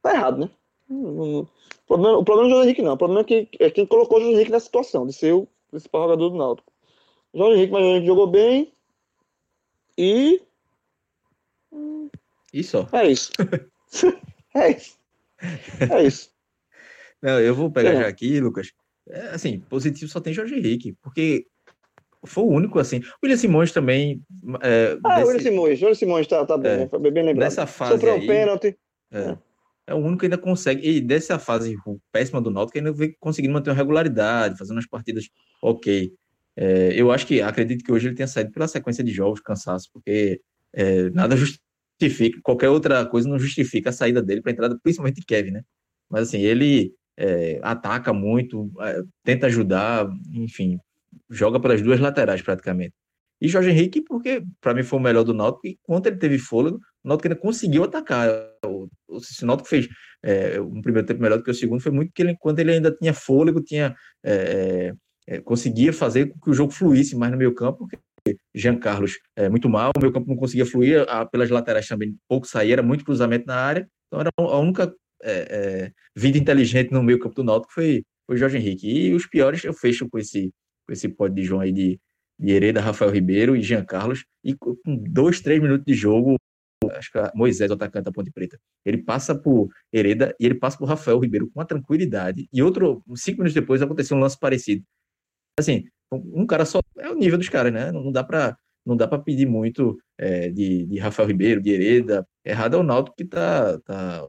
[0.01, 0.49] tá errado, né?
[0.89, 1.47] O
[1.88, 2.93] problema, o problema não é o Jorge Henrique, não.
[2.93, 5.47] O problema é, que, é quem colocou o Jorge Henrique nessa situação, de ser o
[5.71, 6.71] principal jogador do Náutico.
[7.34, 8.73] Jorge Henrique, mas o Henrique jogou bem.
[9.97, 10.41] E.
[12.53, 12.88] Isso.
[12.91, 13.32] É isso.
[14.55, 14.97] é isso.
[15.91, 16.29] É isso.
[17.21, 18.01] Não, eu vou pegar É.
[18.01, 18.71] já aqui, Lucas.
[19.09, 21.45] É, assim, positivo só tem Jorge Henrique, porque
[22.25, 22.97] foi o único, assim.
[22.99, 24.21] O William Simões também.
[24.61, 25.79] É, Ah, o desse- William Simões.
[25.81, 26.87] William Simões tá, tá bem, É.
[26.89, 27.37] Foi bem, lembrado.
[27.39, 28.77] dessa fase Sofreu um pênalti.
[29.11, 29.37] É.
[29.87, 30.87] É o único que ainda consegue.
[30.87, 31.75] E dessa fase
[32.11, 35.29] péssima do Náutico, ainda vem conseguindo manter uma regularidade, fazendo as partidas
[35.61, 36.11] ok.
[36.57, 39.89] É, eu acho que acredito que hoje ele tenha saído pela sequência de jogos, cansaço,
[39.93, 40.41] porque
[40.73, 41.63] é, nada justifica,
[42.43, 45.61] qualquer outra coisa não justifica a saída dele para a entrada, principalmente de Kevin, né?
[46.09, 50.77] Mas assim, ele é, ataca muito, é, tenta ajudar, enfim,
[51.29, 52.93] joga pelas duas laterais praticamente.
[53.41, 56.79] E Jorge Henrique, porque para mim foi o melhor do Náutico, e ele teve fôlego,
[57.03, 58.29] o Náutico ainda conseguiu atacar.
[58.65, 59.87] O, o, se o Náutico fez
[60.23, 62.71] é, um primeiro tempo melhor do que o segundo, foi muito que ele, quando ele
[62.71, 64.93] ainda tinha fôlego, tinha, é,
[65.27, 67.97] é, conseguia fazer com que o jogo fluísse mais no meio campo, porque
[68.53, 72.15] Jean Carlos é muito mal, o meio campo não conseguia fluir, a, pelas laterais também
[72.28, 76.91] pouco saía, era muito cruzamento na área, então era a única é, é, vida inteligente
[76.91, 78.88] no meio campo do Náutico foi o Jorge Henrique.
[78.88, 80.51] E os piores eu fecho com esse,
[80.86, 81.99] com esse pódio de João aí de,
[82.39, 86.36] de Hereda, Rafael Ribeiro e Jean Carlos, e com dois, três minutos de jogo,
[86.91, 90.78] acho que Moisés, o atacante da Ponte Preta, ele passa por Hereda e ele passa
[90.78, 94.84] por Rafael Ribeiro com uma tranquilidade, e outro, cinco minutos depois, aconteceu um lance parecido.
[95.58, 97.91] Assim, um cara só, é o nível dos caras, né?
[97.91, 102.28] Não dá para não dá para pedir muito é, de, de Rafael Ribeiro, de Hereda,
[102.45, 104.28] errado é o Náutico que tá, tá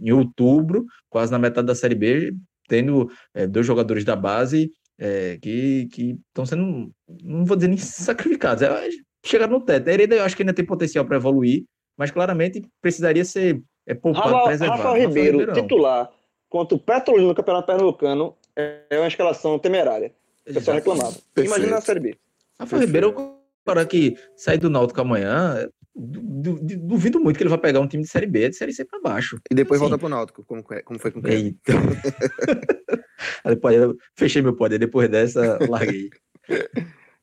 [0.00, 2.34] em outubro, quase na metade da Série B,
[2.68, 5.88] tendo é, dois jogadores da base é, que
[6.28, 8.88] estão sendo, não vou dizer nem sacrificados, é,
[9.24, 9.88] chegaram no teto.
[9.88, 11.64] A Hereda eu acho que ainda tem potencial para evoluir,
[11.96, 14.82] mas claramente precisaria ser é, poupado, Rafa, preservado.
[14.82, 16.10] Rafael Ribeiro, titular,
[16.48, 20.12] contra o Petrolina no Campeonato Pernambucano, é uma escalação temerária.
[20.48, 20.90] O pessoal Exato.
[20.90, 21.12] reclamava.
[21.34, 21.46] Perfeito.
[21.56, 22.16] Imagina na Série B.
[22.58, 27.50] Rafael Ribeiro, é cara que sair do Náutico amanhã, du- du- duvido muito que ele
[27.50, 29.38] vai pegar um time de Série B, de Série C para baixo.
[29.50, 29.86] E depois Sim.
[29.88, 31.28] volta pro Náutico, como, que- como foi com o.
[31.28, 31.72] Eita.
[33.44, 33.76] Depois
[34.14, 36.10] fechei meu poder, depois dessa, larguei.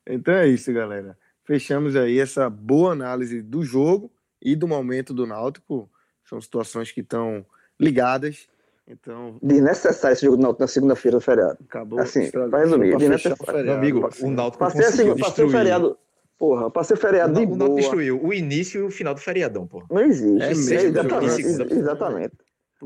[0.06, 1.16] Então é isso, galera.
[1.44, 4.12] Fechamos aí essa boa análise do jogo
[4.42, 5.90] e do momento do Náutico.
[6.24, 7.44] São situações que estão
[7.78, 8.48] ligadas.
[8.86, 11.58] Então, Desnecessário esse jogo do Náutico na segunda-feira do feriado.
[11.64, 11.98] acabou.
[11.98, 13.60] Assim, pra resumir, Pra desnecessário.
[13.62, 15.98] o Meu amigo, o Náutico Passei, a conseguiu segunda, passei o feriado.
[16.38, 17.74] Porra, passei o feriado O de Náutico boa.
[17.80, 19.82] destruiu o início e o final do feriadão, pô.
[19.90, 20.42] Não existe.
[20.42, 21.74] É É mesmo, exatamente.
[21.74, 22.32] exatamente.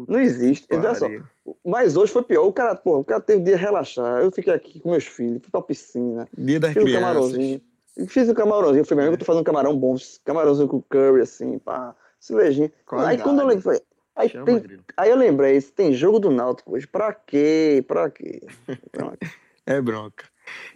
[0.06, 0.66] Não existe.
[0.70, 1.08] Olha só,
[1.64, 2.46] mas hoje foi pior.
[2.46, 4.22] O cara, porra, o cara teve o dia de relaxar.
[4.22, 7.60] Eu fiquei aqui com meus filhos, fui pra piscina, Dia das fiz um camarãozinho.
[8.06, 8.82] Fiz um camarãozinho.
[8.82, 11.96] Eu falei, meu amigo, eu tô fazendo um camarão bom, camarãozinho com curry, assim, pá,
[12.20, 12.70] cervejinha.
[12.92, 13.80] Aí quando eu lembrei, falei,
[14.18, 17.84] aí, Chama, tem, aí eu lembrei, tem jogo do Náutico hoje, pra quê?
[17.86, 18.42] Pra quê?
[19.66, 20.24] É bronca.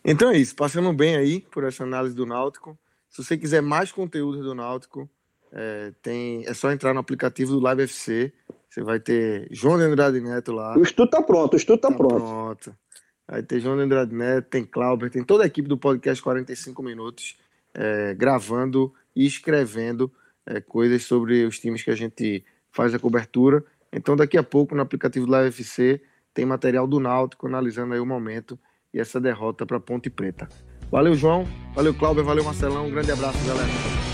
[0.04, 0.54] Então é isso.
[0.54, 2.78] Passamos bem aí por essa análise do Náutico.
[3.08, 5.08] Se você quiser mais conteúdo do Náutico,
[5.50, 8.30] é, tem, é só entrar no aplicativo do Live FC.
[8.68, 10.76] Você vai ter João de Andrade Neto lá.
[10.76, 12.16] O estudo tá pronto, o estudo tá, Tá pronto.
[12.16, 12.76] pronto.
[13.28, 16.82] Aí tem João de Andrade Neto, tem Clauber, tem toda a equipe do podcast 45
[16.82, 17.38] Minutos
[17.74, 20.12] é, gravando e escrevendo
[20.44, 23.64] é, coisas sobre os times que a gente faz a cobertura.
[23.92, 26.00] Então, daqui a pouco, no aplicativo do Live FC,
[26.34, 28.58] tem material do Náutico analisando aí o momento
[28.92, 30.48] e essa derrota para Ponte Preta.
[30.90, 31.46] Valeu, João.
[31.74, 32.24] Valeu, Clauber.
[32.24, 32.86] Valeu, Marcelão.
[32.86, 34.11] Um grande abraço, galera.